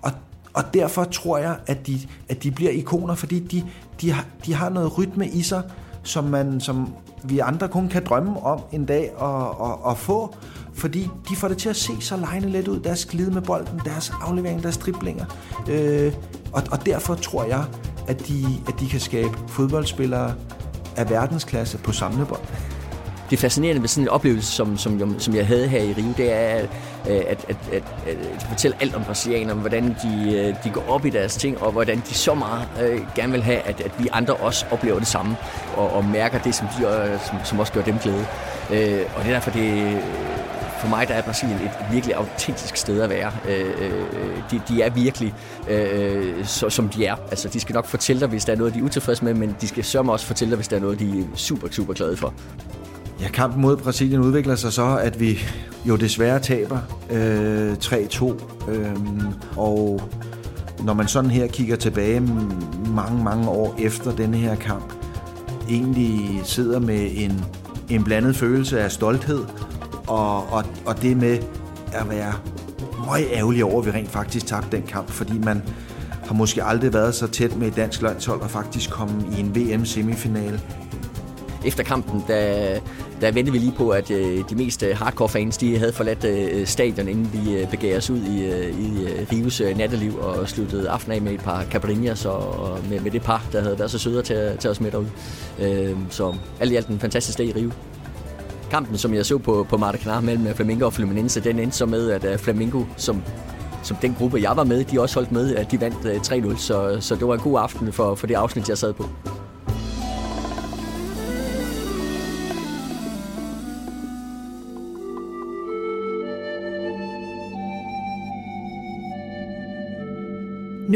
og, 0.01 0.12
og 0.53 0.63
derfor 0.74 1.03
tror 1.03 1.38
jeg, 1.38 1.58
at 1.67 1.88
de, 1.88 2.00
at 2.29 2.44
de 2.44 2.51
bliver 2.51 2.72
ikoner, 2.72 3.15
fordi 3.15 3.39
de, 3.39 3.65
de, 4.02 4.12
har, 4.12 4.26
de 4.45 4.54
har 4.54 4.69
noget 4.69 4.97
rytme 4.97 5.28
i 5.28 5.41
sig, 5.41 5.63
som, 6.06 6.24
man, 6.24 6.62
som 6.62 6.94
vi 7.24 7.39
andre 7.39 7.68
kun 7.68 7.89
kan 7.89 8.06
drømme 8.06 8.44
om 8.44 8.62
en 8.72 8.86
dag 8.86 9.12
at, 9.22 9.68
at, 9.68 9.91
at 9.91 9.98
få, 9.98 10.36
fordi 10.74 11.10
de 11.30 11.36
får 11.36 11.48
det 11.48 11.58
til 11.58 11.70
at 11.70 11.76
se 11.76 11.91
så 12.02 12.18
lejende 12.18 12.50
let 12.50 12.68
ud, 12.68 12.80
deres 12.80 13.06
glide 13.06 13.32
med 13.32 13.41
bolden, 13.41 13.82
deres 13.86 14.13
aflevering, 14.22 14.63
deres 14.63 14.78
driblinger. 14.78 15.26
Øh, 15.70 16.13
og, 16.54 16.63
og 16.72 16.86
derfor 16.86 17.15
tror 17.15 17.44
jeg, 17.44 17.65
at 18.08 18.28
de, 18.28 18.46
at 18.68 18.80
de 18.80 18.88
kan 18.88 19.00
skabe 19.00 19.38
fodboldspillere 19.48 20.34
af 20.98 21.10
verdensklasse 21.10 21.78
på 21.78 21.91
samlebånd 21.91 22.41
det 23.29 23.39
fascinerende 23.39 23.81
ved 23.81 23.89
sådan 23.89 24.03
en 24.03 24.09
oplevelse, 24.09 24.51
som, 24.51 24.77
som, 24.77 25.19
som 25.19 25.35
jeg 25.35 25.47
havde 25.47 25.67
her 25.67 25.81
i 25.81 25.93
Rio, 25.93 26.13
det 26.17 26.31
er, 26.31 26.38
at, 26.38 26.69
at, 27.05 27.45
at, 27.49 27.57
at, 27.73 27.83
at 28.07 28.45
fortælle 28.49 28.77
alt 28.81 28.95
om 28.95 29.03
brasilianerne, 29.03 29.59
hvordan 29.59 29.83
de, 30.03 30.33
øh, 30.38 30.55
de 30.63 30.69
går 30.69 30.85
op 30.89 31.05
i 31.05 31.09
deres 31.09 31.35
ting, 31.35 31.61
og 31.61 31.71
hvordan 31.71 32.03
de 32.09 32.13
så 32.13 32.33
meget 32.33 32.67
øh, 32.81 33.01
gerne 33.15 33.31
vil 33.31 33.43
have, 33.43 33.59
at, 33.59 33.81
at 33.81 33.91
vi 33.99 34.07
andre 34.11 34.33
også 34.33 34.65
oplever 34.71 34.99
det 34.99 35.07
samme, 35.07 35.35
og, 35.75 35.93
og 35.93 36.05
mærker 36.05 36.39
det, 36.39 36.55
som, 36.55 36.67
de, 36.67 36.88
øh, 36.88 37.19
som, 37.25 37.38
som 37.43 37.59
også 37.59 37.73
gør 37.73 37.81
dem 37.81 37.97
glæde. 37.99 38.25
Øh, 38.71 39.01
og 39.15 39.23
det 39.23 39.29
er 39.29 39.33
derfor, 39.33 39.51
det 39.51 40.01
for 40.85 40.89
mig 40.89 41.07
der 41.07 41.13
er 41.13 41.21
Brasilien 41.21 41.57
et 41.57 41.71
virkelig 41.91 42.15
autentisk 42.15 42.77
sted 42.77 43.01
at 43.01 43.09
være. 43.09 43.31
Øh, 43.49 43.73
øh, 43.81 44.41
de, 44.51 44.61
de 44.67 44.81
er 44.81 44.89
virkelig, 44.89 45.33
øh, 45.69 46.45
så, 46.45 46.69
som 46.69 46.89
de 46.89 47.05
er. 47.05 47.15
Altså, 47.29 47.49
de 47.49 47.59
skal 47.59 47.73
nok 47.73 47.85
fortælle 47.85 48.19
dig, 48.19 48.29
hvis 48.29 48.45
der 48.45 48.53
er 48.53 48.57
noget, 48.57 48.73
de 48.73 48.79
er 48.79 48.83
utilfredse 48.83 49.25
med, 49.25 49.33
men 49.33 49.55
de 49.61 49.67
skal 49.67 49.83
sørge 49.83 50.11
også 50.11 50.25
fortælle 50.25 50.49
dig, 50.51 50.55
hvis 50.55 50.67
der 50.67 50.75
er 50.75 50.81
noget, 50.81 50.99
de 50.99 51.19
er 51.19 51.23
super, 51.35 51.67
super 51.71 51.93
glade 51.93 52.17
for. 52.17 52.33
Ja, 53.21 53.30
kampen 53.30 53.62
mod 53.62 53.78
Brasilien 53.78 54.21
udvikler 54.21 54.56
sig 54.56 54.73
så, 54.73 54.97
at 54.97 55.19
vi 55.19 55.39
jo 55.86 55.95
desværre 55.95 56.39
taber 56.39 56.80
øh, 57.12 57.73
3-2. 57.73 58.25
Øh, 58.71 58.95
og 59.58 60.01
når 60.84 60.93
man 60.93 61.08
sådan 61.08 61.32
her 61.32 61.47
kigger 61.47 61.75
tilbage 61.75 62.19
mange, 62.95 63.23
mange 63.23 63.49
år 63.49 63.75
efter 63.80 64.15
denne 64.15 64.38
her 64.38 64.56
kamp, 64.56 64.93
egentlig 65.69 66.41
sidder 66.43 66.80
med 66.80 67.10
en, 67.15 67.45
en 67.89 68.04
blandet 68.04 68.36
følelse 68.36 68.82
af 68.82 68.91
stolthed, 68.91 69.45
og, 70.08 70.54
og, 70.54 70.63
og 70.86 71.01
det 71.01 71.17
med 71.17 71.38
at 71.93 72.10
være 72.10 72.34
meget 73.06 73.28
ærgerlig 73.34 73.63
over, 73.63 73.82
at 73.82 73.86
vi 73.86 73.91
rent 73.91 74.10
faktisk 74.10 74.45
tabte 74.45 74.78
den 74.78 74.86
kamp, 74.88 75.10
fordi 75.10 75.39
man 75.39 75.62
har 76.25 76.34
måske 76.34 76.63
aldrig 76.63 76.93
været 76.93 77.15
så 77.15 77.28
tæt 77.28 77.58
med 77.58 77.67
et 77.67 77.75
dansk 77.75 78.01
landshold 78.01 78.41
og 78.41 78.51
faktisk 78.51 78.89
komme 78.89 79.23
i 79.38 79.39
en 79.39 79.56
VM-semifinale. 79.56 80.62
Efter 81.65 81.84
kampen, 81.84 82.23
der 82.28 82.80
der 83.21 83.32
ventede 83.32 83.51
vi 83.51 83.58
lige 83.58 83.73
på, 83.78 83.89
at 83.89 84.12
øh, 84.12 84.43
de 84.49 84.56
mest 84.56 84.84
øh, 84.84 84.97
hardcore 84.97 85.30
fans 85.30 85.58
de 85.58 85.78
havde 85.78 85.93
forladt 85.93 86.23
øh, 86.23 86.67
stadion, 86.67 87.08
inden 87.08 87.30
vi 87.34 87.58
øh, 87.58 87.69
begav 87.69 87.97
os 87.97 88.10
ud 88.10 88.21
i, 88.21 88.45
øh, 88.45 88.80
i 88.80 89.04
øh, 89.04 89.28
Rives 89.32 89.62
øh, 89.62 89.78
natteliv 89.78 90.17
og 90.17 90.49
sluttede 90.49 90.89
aften 90.89 91.12
af 91.12 91.21
med 91.21 91.32
et 91.32 91.39
par 91.39 91.63
cabrinas 91.71 92.25
og, 92.25 92.60
og 92.60 92.80
med, 92.89 92.99
med 92.99 93.12
det 93.12 93.21
par, 93.21 93.43
der 93.51 93.62
havde 93.62 93.80
været 93.80 93.91
så 93.91 93.99
søde 93.99 94.21
til, 94.21 94.34
at 94.34 94.60
tage 94.60 94.71
os 94.71 94.82
med 94.82 94.91
derud. 94.91 95.06
Øh, 95.60 95.97
så 96.10 96.36
alt 96.60 96.71
i 96.71 96.75
alt 96.75 96.88
en 96.88 96.99
fantastisk 96.99 97.38
dag 97.38 97.47
i 97.47 97.51
Rive. 97.51 97.71
Kampen, 98.71 98.97
som 98.97 99.13
jeg 99.13 99.25
så 99.25 99.38
på, 99.38 99.65
på 99.69 99.78
Maracanã 99.78 100.19
mellem 100.19 100.47
øh, 100.47 100.56
Flamingo 100.56 100.86
og 100.86 100.93
Fluminense, 100.93 101.39
den 101.39 101.60
endte 101.60 101.78
så 101.78 101.86
med, 101.86 102.12
at 102.12 102.23
øh, 102.25 102.38
Flamengo, 102.38 102.80
Flamingo, 102.80 102.84
som 102.97 103.23
som 103.86 103.97
den 103.97 104.15
gruppe, 104.17 104.41
jeg 104.41 104.58
var 104.58 104.63
med, 104.63 104.84
de 104.84 105.01
også 105.01 105.15
holdt 105.15 105.32
med, 105.32 105.56
at 105.56 105.71
de 105.71 105.82
vandt 105.82 105.97
3-0. 106.56 106.58
Så, 106.58 106.97
så 106.99 107.15
det 107.15 107.28
var 107.28 107.34
en 107.34 107.39
god 107.39 107.60
aften 107.60 107.93
for, 107.93 108.15
for 108.15 108.28
det 108.28 108.34
afsnit, 108.34 108.69
jeg 108.69 108.78
sad 108.78 108.93
på. 108.93 109.10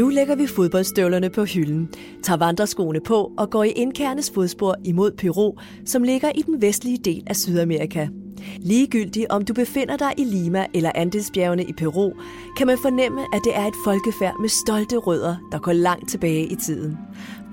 Nu 0.00 0.08
lægger 0.08 0.34
vi 0.34 0.46
fodboldstøvlerne 0.46 1.30
på 1.30 1.44
hylden, 1.44 1.88
tager 2.22 2.36
vandreskoene 2.36 3.00
på 3.00 3.32
og 3.38 3.50
går 3.50 3.64
i 3.64 3.70
indkernes 3.70 4.30
fodspor 4.30 4.76
imod 4.84 5.10
Peru, 5.10 5.54
som 5.84 6.02
ligger 6.02 6.30
i 6.34 6.42
den 6.42 6.62
vestlige 6.62 6.96
del 6.96 7.22
af 7.26 7.36
Sydamerika. 7.36 8.08
Ligegyldigt 8.58 9.26
om 9.30 9.44
du 9.44 9.54
befinder 9.54 9.96
dig 9.96 10.12
i 10.18 10.24
Lima 10.24 10.66
eller 10.74 10.92
Andesbjergene 10.94 11.64
i 11.64 11.72
Peru, 11.72 12.12
kan 12.56 12.66
man 12.66 12.78
fornemme, 12.82 13.20
at 13.20 13.40
det 13.44 13.56
er 13.56 13.66
et 13.66 13.74
folkefærd 13.84 14.34
med 14.40 14.48
stolte 14.48 14.96
rødder, 14.96 15.36
der 15.52 15.58
går 15.58 15.72
langt 15.72 16.10
tilbage 16.10 16.46
i 16.46 16.54
tiden. 16.54 16.96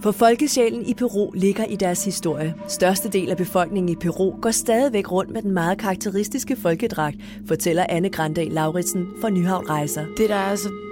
For 0.02 0.12
folkesjælen 0.12 0.86
i 0.86 0.94
Peru 0.94 1.32
ligger 1.32 1.66
i 1.66 1.76
deres 1.76 2.06
historie. 2.06 2.54
Største 2.68 3.10
del 3.10 3.30
af 3.30 3.38
befolkningen 3.38 3.90
i 3.90 3.96
Peru 3.96 4.42
går 4.42 4.52
stadigvæk 4.52 5.12
rundt 5.12 5.32
med 5.32 5.42
den 5.42 5.52
meget 5.52 5.78
karakteristiske 5.78 6.56
folkedragt, 6.56 7.18
fortæller 7.48 7.86
Anne 7.90 8.10
Grandal 8.10 8.48
Lauritsen 8.48 9.08
for 9.22 9.30
Nyhavn 9.30 9.70
Rejser. 9.70 10.06
Det, 10.18 10.30
der 10.30 10.36
er 10.36 10.56
så 10.56 10.87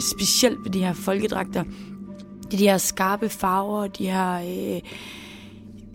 specielt 0.00 0.64
ved 0.64 0.70
de 0.70 0.84
her 0.84 0.92
folkedragter, 0.92 1.64
det 2.44 2.54
er 2.54 2.58
de 2.58 2.68
her 2.68 2.78
skarpe 2.78 3.28
farver, 3.28 3.86
de 3.86 4.10
her 4.10 4.34
øh, 4.34 4.80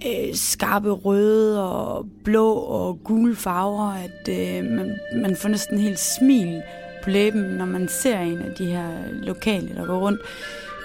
øh, 0.07 0.35
skarpe 0.35 0.91
røde 0.91 1.71
og 1.71 2.05
blå 2.23 2.53
og 2.53 2.99
gule 3.03 3.35
farver, 3.35 3.93
at 3.93 4.29
øh, 4.29 4.71
man, 4.71 4.99
man 5.15 5.35
får 5.35 5.49
næsten 5.49 5.77
helt 5.77 5.99
smil 5.99 6.61
på 7.03 7.09
læben, 7.09 7.41
når 7.41 7.65
man 7.65 7.87
ser 7.87 8.19
en 8.19 8.39
af 8.39 8.55
de 8.57 8.65
her 8.65 8.89
lokale, 9.11 9.75
der 9.75 9.85
går 9.85 9.99
rundt. 9.99 10.21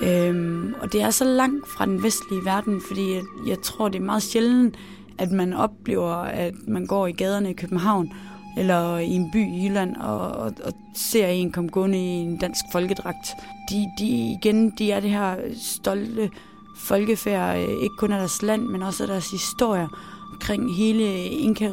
Øhm, 0.02 0.74
og 0.80 0.92
det 0.92 1.02
er 1.02 1.10
så 1.10 1.24
langt 1.24 1.68
fra 1.68 1.86
den 1.86 2.02
vestlige 2.02 2.44
verden, 2.44 2.80
fordi 2.88 3.14
jeg, 3.14 3.22
jeg 3.46 3.56
tror, 3.62 3.88
det 3.88 3.98
er 3.98 4.04
meget 4.04 4.22
sjældent, 4.22 4.76
at 5.18 5.30
man 5.30 5.52
oplever, 5.52 6.14
at 6.14 6.54
man 6.68 6.86
går 6.86 7.06
i 7.06 7.12
gaderne 7.12 7.50
i 7.50 7.52
København, 7.52 8.12
eller 8.56 8.98
i 8.98 9.10
en 9.10 9.30
by 9.30 9.46
i 9.46 9.66
Jylland, 9.66 9.96
og, 9.96 10.18
og, 10.18 10.52
og 10.64 10.72
ser 10.94 11.26
en 11.26 11.52
komme 11.52 11.70
gående 11.70 11.98
i 11.98 12.08
en 12.08 12.36
dansk 12.36 12.64
folkedragt. 12.72 13.34
De, 13.70 13.86
de, 13.98 14.06
igen, 14.32 14.70
de 14.70 14.92
er 14.92 15.00
det 15.00 15.10
her 15.10 15.36
stolte 15.62 16.30
folkefærd, 16.76 17.56
øh, 17.56 17.68
ikke 17.82 17.96
kun 17.98 18.12
af 18.12 18.18
deres 18.18 18.42
land, 18.42 18.62
men 18.62 18.82
også 18.82 19.02
af 19.02 19.08
deres 19.08 19.30
historie 19.30 19.88
omkring 20.32 20.76
hele 20.76 21.24
inka 21.24 21.70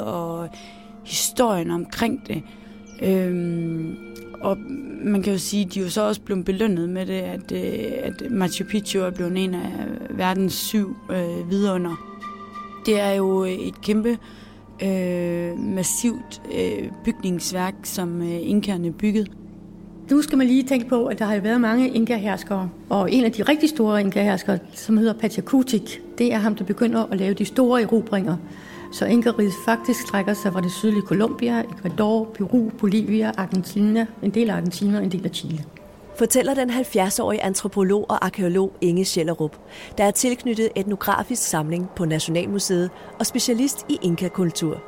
og 0.00 0.48
historien 1.04 1.70
omkring 1.70 2.26
det. 2.26 2.42
Øhm, 3.02 3.96
og 4.40 4.58
man 5.04 5.22
kan 5.22 5.32
jo 5.32 5.38
sige, 5.38 5.64
at 5.64 5.74
de 5.74 5.80
er 5.80 5.84
jo 5.84 5.90
så 5.90 6.02
også 6.02 6.20
blevet 6.20 6.44
belønnet 6.44 6.88
med 6.88 7.06
det, 7.06 7.20
at, 7.20 7.52
øh, 7.52 7.92
at 8.02 8.30
Machu 8.30 8.64
Picchu 8.64 9.00
er 9.00 9.10
blevet 9.10 9.44
en 9.44 9.54
af 9.54 9.72
verdens 10.10 10.54
syv 10.54 10.96
øh, 11.10 11.50
vidunder. 11.50 11.96
Det 12.86 13.00
er 13.00 13.10
jo 13.10 13.44
et 13.44 13.80
kæmpe 13.82 14.18
øh, 14.82 15.58
massivt 15.58 16.42
øh, 16.54 16.90
bygningsværk, 17.04 17.74
som 17.82 18.22
øh, 18.22 18.38
inkerne 18.50 18.92
byggede. 18.92 19.26
Nu 20.10 20.22
skal 20.22 20.38
man 20.38 20.46
lige 20.46 20.62
tænke 20.62 20.88
på, 20.88 21.06
at 21.06 21.18
der 21.18 21.24
har 21.24 21.40
været 21.40 21.60
mange 21.60 21.88
inka-herskere, 21.88 22.70
og 22.88 23.12
en 23.12 23.24
af 23.24 23.32
de 23.32 23.42
rigtig 23.42 23.68
store 23.68 24.00
inka-herskere, 24.00 24.58
som 24.72 24.96
hedder 24.96 25.12
Pachakutik, 25.12 26.00
det 26.18 26.32
er 26.32 26.38
ham, 26.38 26.54
der 26.54 26.64
begynder 26.64 27.04
at 27.10 27.18
lave 27.18 27.34
de 27.34 27.44
store 27.44 27.82
erobringer. 27.82 28.36
Så 28.92 29.06
Inkariget 29.06 29.52
faktisk 29.64 30.00
strækker 30.00 30.34
sig 30.34 30.52
fra 30.52 30.60
det 30.60 30.72
sydlige 30.72 31.02
Colombia, 31.02 31.60
Ecuador, 31.60 32.24
Peru, 32.24 32.70
Bolivia, 32.78 33.32
Argentina, 33.36 34.06
en 34.22 34.30
del 34.30 34.50
af 34.50 34.54
Argentina 34.54 34.98
og 34.98 35.04
en 35.04 35.12
del 35.12 35.24
af 35.24 35.30
Chile. 35.30 35.64
Fortæller 36.18 36.54
den 36.54 36.70
70-årige 36.70 37.42
antropolog 37.42 38.06
og 38.08 38.24
arkeolog 38.24 38.72
Inge 38.80 39.04
Schellerup, 39.04 39.56
der 39.98 40.04
er 40.04 40.10
tilknyttet 40.10 40.68
etnografisk 40.76 41.42
samling 41.42 41.90
på 41.96 42.04
Nationalmuseet 42.04 42.90
og 43.18 43.26
specialist 43.26 43.86
i 43.88 43.98
inka-kultur. 44.02 44.82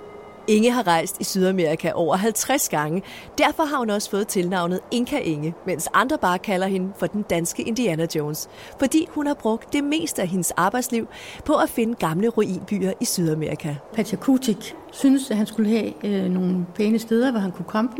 Inge 0.48 0.70
har 0.70 0.86
rejst 0.86 1.20
i 1.20 1.24
Sydamerika 1.24 1.92
over 1.94 2.16
50 2.16 2.68
gange. 2.68 3.02
Derfor 3.38 3.64
har 3.64 3.78
hun 3.78 3.90
også 3.90 4.10
fået 4.10 4.28
tilnavnet 4.28 4.80
Inka 4.90 5.18
Inge, 5.18 5.54
mens 5.66 5.88
andre 5.94 6.18
bare 6.18 6.38
kalder 6.38 6.66
hende 6.66 6.92
for 6.98 7.06
den 7.06 7.22
danske 7.22 7.62
Indiana 7.62 8.06
Jones. 8.16 8.48
Fordi 8.78 9.06
hun 9.10 9.26
har 9.26 9.34
brugt 9.34 9.72
det 9.72 9.84
meste 9.84 10.22
af 10.22 10.28
hendes 10.28 10.50
arbejdsliv 10.50 11.08
på 11.44 11.54
at 11.54 11.68
finde 11.68 11.94
gamle 11.94 12.28
ruinbyer 12.28 12.92
i 13.00 13.04
Sydamerika. 13.04 13.74
Pachakutik 13.94 14.74
synes, 14.92 15.30
at 15.30 15.36
han 15.36 15.46
skulle 15.46 15.70
have 15.70 15.92
øh, 16.04 16.30
nogle 16.30 16.66
pæne 16.74 16.98
steder, 16.98 17.30
hvor 17.30 17.40
han 17.40 17.52
kunne 17.52 17.68
komme. 17.68 17.90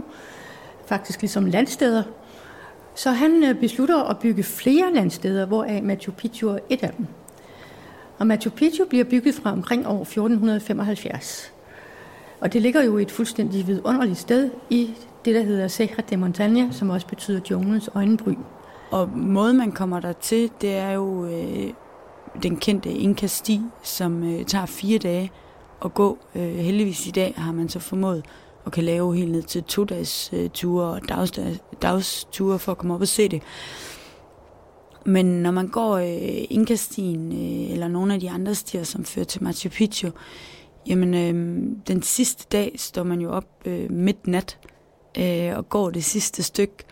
Faktisk 0.86 1.20
ligesom 1.20 1.46
landsteder. 1.46 2.02
Så 2.94 3.10
han 3.10 3.44
øh, 3.44 3.60
beslutter 3.60 4.02
at 4.02 4.18
bygge 4.18 4.42
flere 4.42 4.92
landsteder, 4.94 5.46
hvoraf 5.46 5.82
Machu 5.82 6.12
Picchu 6.12 6.48
er 6.48 6.58
et 6.68 6.82
af 6.82 6.92
dem. 6.98 7.06
Og 8.18 8.26
Machu 8.26 8.50
Picchu 8.50 8.84
bliver 8.84 9.04
bygget 9.04 9.34
fra 9.34 9.52
omkring 9.52 9.86
år 9.86 10.00
1475. 10.00 11.52
Og 12.40 12.52
det 12.52 12.62
ligger 12.62 12.82
jo 12.82 12.98
et 12.98 13.10
fuldstændig 13.10 13.66
vidunderligt 13.66 14.18
sted 14.18 14.50
i 14.70 14.90
det, 15.24 15.34
der 15.34 15.42
hedder 15.42 15.68
Serra 15.68 16.02
de 16.10 16.14
Montaña, 16.16 16.72
som 16.72 16.90
også 16.90 17.06
betyder 17.06 17.40
djunglens 17.48 17.90
øjenbryn. 17.94 18.38
Og 18.90 19.08
måden, 19.08 19.56
man 19.56 19.72
kommer 19.72 20.00
der 20.00 20.12
til, 20.12 20.50
det 20.60 20.76
er 20.76 20.90
jo 20.90 21.26
øh, 21.26 21.72
den 22.42 22.56
kendte 22.56 22.90
Inka-sti, 22.90 23.60
som 23.82 24.24
øh, 24.24 24.44
tager 24.44 24.66
fire 24.66 24.98
dage 24.98 25.32
at 25.84 25.94
gå. 25.94 26.18
Øh, 26.34 26.54
heldigvis 26.54 27.06
i 27.06 27.10
dag 27.10 27.34
har 27.36 27.52
man 27.52 27.68
så 27.68 27.78
formået 27.78 28.24
og 28.64 28.72
kan 28.72 28.84
lave 28.84 29.16
helt 29.16 29.30
ned 29.30 29.42
til 29.42 29.62
to-dags 29.62 30.30
øh, 30.32 30.50
ture 30.50 30.84
og 30.84 31.08
dags, 31.08 31.32
dagsture 31.82 32.58
for 32.58 32.72
at 32.72 32.78
komme 32.78 32.94
op 32.94 33.00
og 33.00 33.08
se 33.08 33.28
det. 33.28 33.42
Men 35.06 35.26
når 35.26 35.50
man 35.50 35.68
går 35.68 35.96
øh, 35.96 36.44
Inka-stien 36.50 37.32
øh, 37.32 37.72
eller 37.72 37.88
nogle 37.88 38.14
af 38.14 38.20
de 38.20 38.30
andre 38.30 38.54
stier, 38.54 38.84
som 38.84 39.04
fører 39.04 39.24
til 39.24 39.42
Machu 39.42 39.68
Picchu, 39.68 40.10
Jamen, 40.86 41.14
øh, 41.14 41.62
den 41.88 42.02
sidste 42.02 42.46
dag 42.52 42.74
står 42.76 43.02
man 43.02 43.20
jo 43.20 43.30
op 43.30 43.48
øh, 43.64 43.90
midt 43.90 44.26
nat 44.26 44.58
øh, 45.18 45.56
og 45.56 45.68
går 45.68 45.90
det 45.90 46.04
sidste 46.04 46.42
stykke 46.42 46.84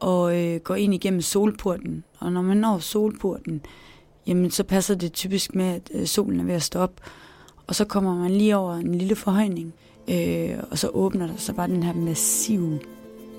og 0.00 0.44
øh, 0.44 0.60
går 0.60 0.74
ind 0.74 0.94
igennem 0.94 1.20
solporten. 1.20 2.04
Og 2.18 2.32
når 2.32 2.42
man 2.42 2.56
når 2.56 2.78
solporten, 2.78 3.60
jamen 4.26 4.50
så 4.50 4.64
passer 4.64 4.94
det 4.94 5.12
typisk 5.12 5.54
med, 5.54 5.64
at 5.64 5.90
øh, 5.94 6.06
solen 6.06 6.40
er 6.40 6.44
ved 6.44 6.54
at 6.54 6.62
stå 6.62 6.78
op. 6.78 7.00
Og 7.66 7.74
så 7.74 7.84
kommer 7.84 8.14
man 8.14 8.30
lige 8.30 8.56
over 8.56 8.74
en 8.74 8.94
lille 8.94 9.16
forhøjning, 9.16 9.74
øh, 10.10 10.58
og 10.70 10.78
så 10.78 10.88
åbner 10.88 11.26
der 11.26 11.36
så 11.36 11.52
bare 11.52 11.68
den 11.68 11.82
her 11.82 11.94
massive 11.94 12.78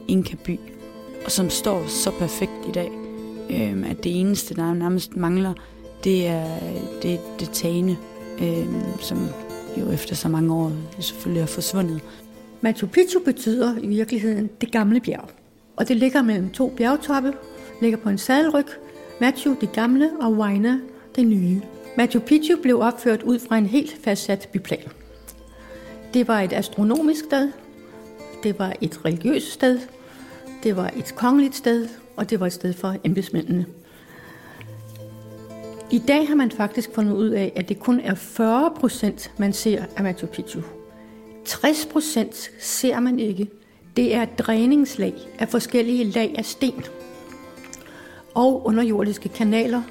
Inka-by, 0.08 0.60
og 1.26 1.32
som 1.32 1.50
står 1.50 1.88
så 1.88 2.12
perfekt 2.12 2.68
i 2.70 2.72
dag, 2.72 2.92
øh, 3.50 3.92
at 3.92 4.04
det 4.04 4.20
eneste, 4.20 4.56
der 4.56 4.74
nærmest 4.74 5.16
mangler, 5.16 5.54
det 6.04 6.28
er 6.28 6.60
det, 7.02 7.20
det 7.40 7.50
tagene, 7.50 7.98
øh, 8.42 8.68
som 9.00 9.18
jo 9.78 9.92
efter 9.92 10.16
så 10.16 10.30
mange 10.30 10.54
år 10.54 10.72
selvfølgelig 11.00 11.42
er 11.42 11.46
forsvundet. 11.46 12.02
Machu 12.62 12.88
Picchu 12.88 13.20
betyder 13.26 13.78
i 13.78 13.88
virkeligheden 13.88 14.50
det 14.62 14.72
gamle 14.72 15.00
bjerg. 15.00 15.30
Og 15.76 15.88
det 15.88 15.98
ligger 15.98 16.22
mellem 16.22 16.50
to 16.50 16.74
bjergtoppe, 16.78 17.34
ligger 17.82 17.98
på 17.98 18.10
en 18.10 18.18
sadelryg. 18.18 18.66
Machu 19.22 19.56
det 19.62 19.72
gamle 19.72 20.10
og 20.20 20.36
Huayna 20.36 20.80
det 21.16 21.28
nye. 21.28 21.62
Machu 21.98 22.20
Picchu 22.20 22.58
blev 22.62 22.80
opført 22.80 23.24
ud 23.24 23.40
fra 23.40 23.58
en 23.58 23.66
helt 23.66 23.98
fastsat 24.04 24.50
byplan. 24.54 24.99
Det 26.14 26.28
var 26.28 26.42
et 26.42 26.54
astronomisk 26.54 27.26
sted, 27.26 27.52
det 28.44 28.60
var 28.60 28.74
et 28.82 29.06
religiøst 29.06 29.52
sted, 29.52 29.80
det 30.64 30.76
var 30.76 30.92
et 30.96 31.14
kongeligt 31.16 31.56
sted, 31.56 31.88
og 32.16 32.30
det 32.30 32.40
var 32.40 32.46
et 32.46 32.54
sted 32.54 32.74
for 32.74 32.96
embedsmændene. 33.04 33.66
I 35.92 36.00
dag 36.08 36.28
har 36.28 36.36
man 36.36 36.52
faktisk 36.52 36.90
fundet 36.96 37.14
ud 37.14 37.30
af, 37.30 37.54
at 37.56 37.70
det 37.70 37.80
kun 37.80 38.00
er 38.00 38.16
40 38.16 38.72
procent, 38.80 39.32
man 39.38 39.54
ser 39.54 39.84
af 39.98 40.04
Machu 40.04 40.28
Picchu. 40.28 40.62
60 41.46 41.86
procent 41.86 42.52
ser 42.60 43.00
man 43.00 43.20
ikke. 43.20 43.48
Det 43.98 44.16
er 44.16 44.26
dræningslag 44.26 45.14
af 45.40 45.50
forskellige 45.50 46.04
lag 46.04 46.36
af 46.38 46.46
sten 46.46 46.84
og 48.36 48.66
underjordiske 48.66 49.30
kanaler, 49.30 49.82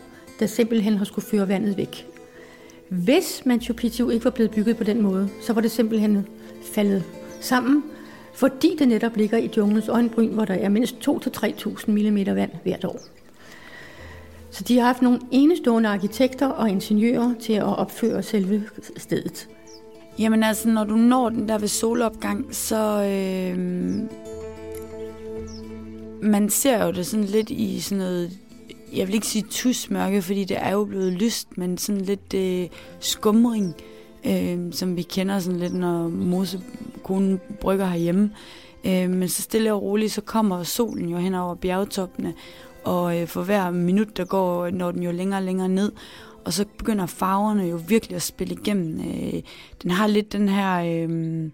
der 0.41 0.47
simpelthen 0.47 0.97
har 0.97 1.05
skulle 1.05 1.27
føre 1.27 1.49
vandet 1.49 1.77
væk. 1.77 2.07
Hvis 2.89 3.43
Machu 3.47 3.75
Picchu 3.75 4.11
ikke 4.11 4.25
var 4.25 4.31
blevet 4.31 4.51
bygget 4.51 4.77
på 4.77 4.85
den 4.85 5.03
måde, 5.03 5.29
så 5.41 5.53
var 5.53 5.61
det 5.61 5.71
simpelthen 5.71 6.27
faldet 6.63 7.05
sammen, 7.41 7.85
fordi 8.35 8.77
det 8.79 8.89
netop 8.89 9.17
ligger 9.17 9.39
i 9.39 9.51
junglens 9.57 9.89
øjenbryn, 9.89 10.33
hvor 10.33 10.45
der 10.45 10.55
er 10.55 10.69
mindst 10.69 11.09
2-3.000 11.09 11.91
mm 11.91 12.37
vand 12.37 12.51
hvert 12.63 12.85
år. 12.85 13.01
Så 14.51 14.65
de 14.65 14.79
har 14.79 14.87
haft 14.87 15.03
nogle 15.03 15.21
enestående 15.31 15.89
arkitekter 15.89 16.47
og 16.47 16.71
ingeniører 16.71 17.35
til 17.41 17.53
at 17.53 17.79
opføre 17.79 18.23
selve 18.23 18.63
stedet. 18.97 19.49
Jamen 20.19 20.43
altså, 20.43 20.69
når 20.69 20.85
du 20.85 20.97
når 20.97 21.29
den 21.29 21.49
der 21.49 21.59
ved 21.59 21.69
solopgang, 21.69 22.55
så... 22.55 23.05
Øh, 23.05 23.59
man 26.23 26.51
ser 26.51 26.85
jo 26.85 26.93
det 26.93 27.07
sådan 27.07 27.27
lidt 27.27 27.51
i 27.51 27.81
sådan 27.81 27.99
noget... 27.99 28.39
Jeg 28.97 29.07
vil 29.07 29.15
ikke 29.15 29.27
sige 29.27 29.45
tusmørke, 29.51 30.23
fordi 30.23 30.45
det 30.45 30.57
er 30.61 30.73
jo 30.73 30.85
blevet 30.85 31.13
lyst, 31.13 31.59
men 31.59 31.79
sådan 31.79 32.01
lidt 32.01 32.35
øh, 32.35 32.69
skumring, 33.01 33.75
øh, 34.27 34.73
som 34.73 34.97
vi 34.97 35.03
kender 35.03 35.39
sådan 35.39 35.61
lidt, 35.61 35.75
når 35.75 36.09
mosekonen 36.09 37.41
brygger 37.61 37.87
herhjemme. 37.87 38.31
Øh, 38.85 39.11
men 39.11 39.29
så 39.29 39.43
stille 39.43 39.73
og 39.73 39.83
roligt, 39.83 40.13
så 40.13 40.21
kommer 40.21 40.63
solen 40.63 41.09
jo 41.09 41.17
hen 41.17 41.35
over 41.35 41.55
bjergtoppene, 41.55 42.35
og 42.85 43.21
øh, 43.21 43.27
for 43.27 43.43
hver 43.43 43.71
minut, 43.71 44.17
der 44.17 44.25
går, 44.25 44.71
når 44.71 44.91
den 44.91 45.03
jo 45.03 45.13
længere 45.13 45.39
og 45.39 45.45
længere 45.45 45.69
ned, 45.69 45.93
og 46.45 46.53
så 46.53 46.65
begynder 46.79 47.07
farverne 47.07 47.63
jo 47.63 47.81
virkelig 47.89 48.17
at 48.17 48.23
spille 48.23 48.55
igennem. 48.55 49.01
Øh, 49.01 49.43
den 49.83 49.91
har 49.91 50.07
lidt 50.07 50.33
den 50.33 50.49
her 50.49 51.05
øh, 51.09 51.51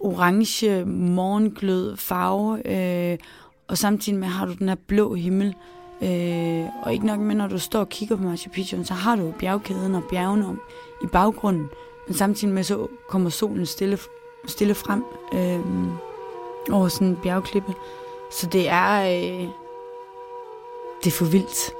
orange 0.00 0.84
morgenglød 0.84 1.96
farve, 1.96 2.68
øh, 2.68 3.18
og 3.68 3.78
samtidig 3.78 4.18
med 4.18 4.28
har 4.28 4.46
du 4.46 4.52
den 4.52 4.68
her 4.68 4.76
blå 4.86 5.14
himmel. 5.14 5.54
Øh, 6.02 6.66
og 6.82 6.92
ikke 6.92 7.06
nok 7.06 7.20
med, 7.20 7.34
når 7.34 7.48
du 7.48 7.58
står 7.58 7.80
og 7.80 7.88
kigger 7.88 8.16
på 8.16 8.22
Machu 8.22 8.50
Picchu, 8.50 8.84
så 8.84 8.94
har 8.94 9.16
du 9.16 9.34
bjergkæden 9.38 9.94
og 9.94 10.04
bjergene 10.10 10.46
om 10.46 10.60
i 11.02 11.06
baggrunden, 11.06 11.68
men 12.06 12.16
samtidig 12.16 12.54
med, 12.54 12.64
så 12.64 12.86
kommer 13.08 13.30
solen 13.30 13.66
stille, 13.66 13.98
stille 14.46 14.74
frem 14.74 15.04
øh, 15.34 15.60
over 16.72 16.88
sådan 16.88 17.06
en 17.06 17.16
bjergklippe. 17.22 17.74
Så 18.32 18.46
det 18.46 18.68
er... 18.68 19.02
Øh, 19.02 19.48
det 21.04 21.06
er 21.06 21.16
for 21.16 21.24
vildt. 21.24 21.72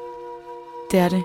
Det 0.90 0.98
er 0.98 1.09
det. 1.09 1.22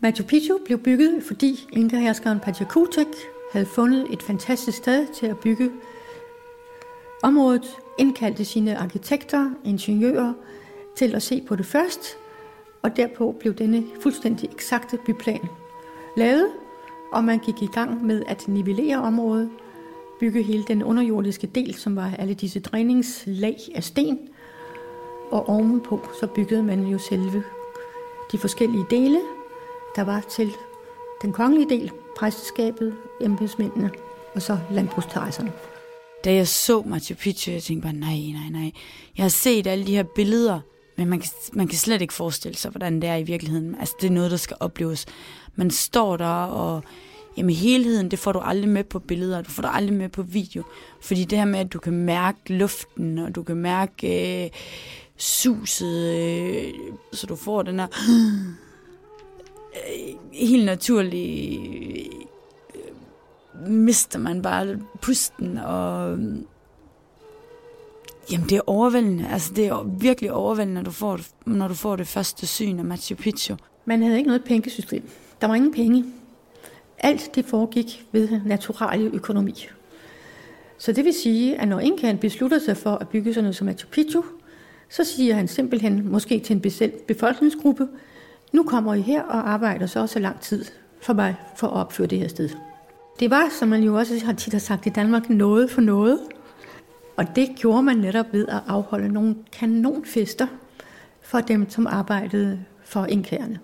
Machu 0.00 0.24
Picchu 0.24 0.58
blev 0.64 0.78
bygget, 0.78 1.22
fordi 1.26 1.68
inkaherskeren 1.72 2.40
Pachacutec 2.40 3.06
havde 3.52 3.66
fundet 3.66 4.06
et 4.10 4.22
fantastisk 4.22 4.78
sted 4.78 5.06
til 5.14 5.26
at 5.26 5.38
bygge 5.38 5.70
området, 7.22 7.76
indkaldte 7.98 8.44
sine 8.44 8.78
arkitekter, 8.78 9.50
ingeniører 9.64 10.32
til 10.96 11.14
at 11.14 11.22
se 11.22 11.42
på 11.48 11.56
det 11.56 11.66
først, 11.66 12.16
og 12.82 12.96
derpå 12.96 13.34
blev 13.40 13.54
denne 13.54 13.84
fuldstændig 14.00 14.50
eksakte 14.52 14.98
byplan 15.06 15.48
lavet, 16.16 16.48
og 17.12 17.24
man 17.24 17.38
gik 17.38 17.62
i 17.62 17.66
gang 17.66 18.04
med 18.04 18.22
at 18.26 18.48
nivellere 18.48 18.98
området, 18.98 19.50
bygge 20.20 20.42
hele 20.42 20.64
den 20.68 20.82
underjordiske 20.82 21.46
del, 21.46 21.74
som 21.74 21.96
var 21.96 22.14
alle 22.18 22.34
disse 22.34 22.60
dræningslag 22.60 23.56
af 23.74 23.84
sten, 23.84 24.18
og 25.30 25.48
ovenpå 25.48 26.00
så 26.20 26.26
byggede 26.26 26.62
man 26.62 26.86
jo 26.86 26.98
selve 26.98 27.44
de 28.32 28.38
forskellige 28.38 28.86
dele, 28.90 29.20
der 29.96 30.04
var 30.04 30.20
til 30.20 30.50
den 31.22 31.32
kongelige 31.32 31.68
del, 31.68 31.92
præsteskabet, 32.16 32.94
embedsmændene 33.20 33.90
og 34.34 34.42
så 34.42 34.58
landbrugsterrasserne. 34.70 35.52
Da 36.24 36.34
jeg 36.34 36.48
så 36.48 36.82
Machu 36.86 37.14
Picchu, 37.14 37.52
jeg 37.52 37.62
tænkte 37.62 37.82
bare, 37.82 37.92
nej, 37.92 38.18
nej, 38.32 38.62
nej. 38.62 38.72
Jeg 39.16 39.24
har 39.24 39.28
set 39.28 39.66
alle 39.66 39.86
de 39.86 39.96
her 39.96 40.02
billeder, 40.02 40.60
men 40.96 41.08
man 41.08 41.20
kan, 41.20 41.30
man 41.52 41.68
kan 41.68 41.78
slet 41.78 42.02
ikke 42.02 42.14
forestille 42.14 42.56
sig, 42.56 42.70
hvordan 42.70 43.00
det 43.00 43.08
er 43.08 43.16
i 43.16 43.22
virkeligheden. 43.22 43.76
Altså, 43.80 43.94
det 44.00 44.06
er 44.06 44.10
noget, 44.10 44.30
der 44.30 44.36
skal 44.36 44.56
opleves. 44.60 45.06
Man 45.56 45.70
står 45.70 46.16
der, 46.16 46.44
og 46.44 46.82
jamen, 47.36 47.54
helheden, 47.54 48.10
det 48.10 48.18
får 48.18 48.32
du 48.32 48.38
aldrig 48.38 48.68
med 48.68 48.84
på 48.84 48.98
billeder, 48.98 49.42
du 49.42 49.50
får 49.50 49.62
du 49.62 49.68
aldrig 49.68 49.96
med 49.96 50.08
på 50.08 50.22
video. 50.22 50.62
Fordi 51.00 51.24
det 51.24 51.38
her 51.38 51.44
med, 51.44 51.58
at 51.58 51.72
du 51.72 51.78
kan 51.78 51.92
mærke 51.92 52.38
luften, 52.46 53.18
og 53.18 53.34
du 53.34 53.42
kan 53.42 53.56
mærke 53.56 54.44
øh, 54.44 54.50
suset, 55.16 56.14
øh, 56.14 56.72
så 57.12 57.26
du 57.26 57.36
får 57.36 57.62
den 57.62 57.78
her 57.78 57.88
øh, 59.74 60.14
helt 60.32 60.64
naturlig 60.64 61.58
øh, 62.74 63.70
mister 63.70 64.18
man 64.18 64.42
bare 64.42 64.78
pusten, 65.02 65.58
og 65.58 66.18
Jamen, 68.32 68.48
det 68.48 68.56
er 68.56 68.60
overvældende. 68.66 69.28
Altså, 69.28 69.52
det 69.56 69.66
er 69.66 69.82
virkelig 69.98 70.32
overvældende, 70.32 70.74
når 70.74 70.84
du 70.84 70.90
får 70.90 71.16
det, 71.16 71.30
når 71.46 71.68
du 71.68 71.74
får 71.74 71.96
det 71.96 72.06
første 72.06 72.46
syn 72.46 72.78
af 72.78 72.84
Machu 72.84 73.14
Picchu. 73.14 73.56
Man 73.84 74.02
havde 74.02 74.18
ikke 74.18 74.28
noget 74.28 74.44
pengesystem. 74.44 75.08
Der 75.40 75.46
var 75.46 75.54
ingen 75.54 75.72
penge. 75.72 76.04
Alt 76.98 77.30
det 77.34 77.44
foregik 77.44 78.06
ved 78.12 78.28
naturlig 78.46 79.10
økonomi. 79.14 79.66
Så 80.78 80.92
det 80.92 81.04
vil 81.04 81.14
sige, 81.14 81.60
at 81.60 81.68
når 81.68 81.80
Inkaen 81.80 82.18
beslutter 82.18 82.58
sig 82.58 82.76
for 82.76 82.90
at 82.90 83.08
bygge 83.08 83.34
sådan 83.34 83.44
noget 83.44 83.56
som 83.56 83.64
Machu 83.64 83.88
Picchu, 83.88 84.22
så 84.88 85.04
siger 85.04 85.34
han 85.34 85.48
simpelthen, 85.48 86.08
måske 86.08 86.38
til 86.38 86.56
en 86.56 86.60
bestemt 86.60 87.06
befolkningsgruppe, 87.06 87.88
nu 88.52 88.62
kommer 88.62 88.94
I 88.94 89.00
her 89.00 89.22
og 89.22 89.50
arbejder 89.50 89.86
så 89.86 90.00
også 90.00 90.18
lang 90.18 90.40
tid 90.40 90.64
for 91.02 91.12
mig 91.12 91.36
for 91.56 91.66
at 91.66 91.72
opføre 91.72 92.06
det 92.06 92.18
her 92.18 92.28
sted. 92.28 92.48
Det 93.20 93.30
var, 93.30 93.48
som 93.58 93.68
man 93.68 93.82
jo 93.82 93.98
også 93.98 94.24
har 94.24 94.32
tit 94.32 94.52
har 94.52 94.60
sagt 94.60 94.86
i 94.86 94.88
Danmark, 94.88 95.30
noget 95.30 95.70
for 95.70 95.80
noget. 95.80 96.18
Og 97.16 97.36
det 97.36 97.48
gjorde 97.56 97.82
man 97.82 97.96
netop 97.96 98.26
ved 98.32 98.48
at 98.48 98.62
afholde 98.66 99.08
nogle 99.08 99.36
kanonfester 99.52 100.46
for 101.22 101.40
dem, 101.40 101.70
som 101.70 101.86
arbejdede 101.86 102.64
for 102.84 103.06
indkærende. 103.06 103.58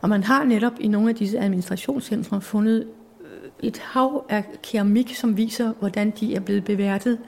Og 0.00 0.08
man 0.08 0.24
har 0.24 0.44
netop 0.44 0.72
i 0.80 0.88
nogle 0.88 1.08
af 1.08 1.14
disse 1.14 1.38
administrationscentre 1.38 2.40
fundet 2.40 2.86
øh, 3.20 3.50
et 3.68 3.78
hav 3.78 4.24
af 4.28 4.44
keramik, 4.62 5.14
som 5.14 5.36
viser, 5.36 5.72
hvordan 5.78 6.10
de 6.10 6.34
er 6.34 6.40
blevet 6.40 6.64
beværtet 6.64 7.18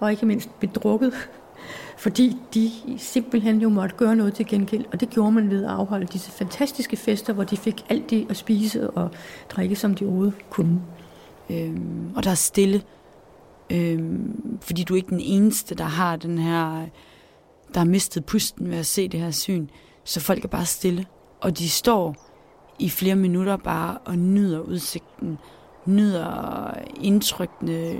og 0.00 0.10
ikke 0.10 0.26
mindst 0.26 0.60
bedrukket, 0.60 1.12
fordi 2.04 2.36
de 2.54 2.70
simpelthen 2.98 3.60
jo 3.60 3.68
måtte 3.68 3.96
gøre 3.96 4.16
noget 4.16 4.34
til 4.34 4.46
gengæld. 4.46 4.84
Og 4.92 5.00
det 5.00 5.10
gjorde 5.10 5.32
man 5.32 5.50
ved 5.50 5.64
at 5.64 5.70
afholde 5.70 6.06
disse 6.06 6.30
fantastiske 6.30 6.96
fester, 6.96 7.32
hvor 7.32 7.44
de 7.44 7.56
fik 7.56 7.84
alt 7.88 8.10
det 8.10 8.26
at 8.30 8.36
spise 8.36 8.90
og 8.90 9.10
drikke, 9.48 9.76
som 9.76 9.94
de 9.94 10.04
overhovedet 10.04 10.50
kunne. 10.50 10.80
Øhm, 11.50 12.12
og 12.16 12.24
der 12.24 12.30
er 12.30 12.34
stille 12.34 12.82
Øhm, 13.70 14.58
fordi 14.60 14.82
du 14.82 14.94
er 14.94 14.96
ikke 14.96 15.10
den 15.10 15.20
eneste, 15.20 15.74
der 15.74 15.84
har 15.84 16.16
den 16.16 16.38
her, 16.38 16.86
der 17.74 17.80
har 17.80 17.84
mistet 17.84 18.24
pusten 18.24 18.70
ved 18.70 18.78
at 18.78 18.86
se 18.86 19.08
det 19.08 19.20
her 19.20 19.30
syn. 19.30 19.66
Så 20.04 20.20
folk 20.20 20.44
er 20.44 20.48
bare 20.48 20.66
stille. 20.66 21.06
Og 21.40 21.58
de 21.58 21.68
står 21.68 22.16
i 22.78 22.88
flere 22.88 23.16
minutter 23.16 23.56
bare 23.56 23.98
og 23.98 24.18
nyder 24.18 24.60
udsigten, 24.60 25.38
nyder 25.86 26.72
indtrykkende 27.00 27.96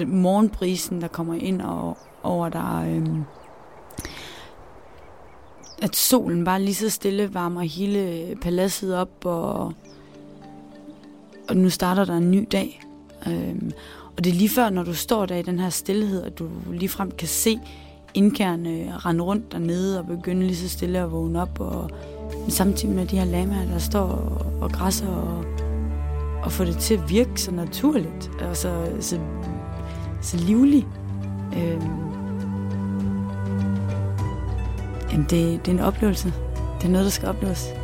øh, 0.00 0.08
morgenbrisen, 0.08 1.00
der 1.00 1.08
kommer 1.08 1.34
ind 1.34 1.62
og, 1.62 1.98
over 2.22 2.48
der. 2.48 2.76
Øhm, 2.76 3.24
at 5.82 5.96
solen 5.96 6.44
bare 6.44 6.62
lige 6.62 6.74
så 6.74 6.90
stille 6.90 7.34
varmer 7.34 7.62
hele 7.62 8.36
paladset 8.40 8.96
op, 8.96 9.24
og, 9.24 9.72
og 11.48 11.56
nu 11.56 11.70
starter 11.70 12.04
der 12.04 12.16
en 12.16 12.30
ny 12.30 12.48
dag. 12.52 12.82
Øhm, 13.26 13.72
og 14.18 14.24
det 14.24 14.30
er 14.30 14.34
lige 14.34 14.48
før, 14.48 14.70
når 14.70 14.82
du 14.82 14.94
står 14.94 15.26
der 15.26 15.36
i 15.36 15.42
den 15.42 15.58
her 15.58 15.70
stillhed, 15.70 16.22
at 16.22 16.38
du 16.38 16.48
ligefrem 16.72 17.10
kan 17.10 17.28
se 17.28 17.58
indkærne 18.14 18.92
rende 18.96 19.24
rundt 19.24 19.52
dernede 19.52 19.98
og 19.98 20.06
begynde 20.06 20.46
lige 20.46 20.56
så 20.56 20.68
stille 20.68 20.98
at 20.98 21.12
vågne 21.12 21.42
op. 21.42 21.60
Og 21.60 21.90
samtidig 22.48 22.94
med 22.94 23.06
de 23.06 23.18
her 23.18 23.24
lamaer, 23.24 23.66
der 23.66 23.78
står 23.78 24.02
og, 24.02 24.62
og 24.62 24.70
græsser 24.70 25.06
og, 25.06 25.44
og 26.42 26.52
få 26.52 26.64
det 26.64 26.76
til 26.76 26.94
at 26.94 27.10
virke 27.10 27.40
så 27.40 27.50
naturligt 27.50 28.30
og 28.40 28.56
så, 28.56 28.88
så, 29.00 29.18
så 30.22 30.36
livligt. 30.36 30.86
Øhm. 31.56 31.90
Jamen, 35.12 35.26
det, 35.30 35.66
det 35.66 35.68
er 35.68 35.72
en 35.72 35.80
oplevelse. 35.80 36.32
Det 36.78 36.86
er 36.86 36.90
noget, 36.90 37.04
der 37.04 37.10
skal 37.10 37.28
opleves. 37.28 37.74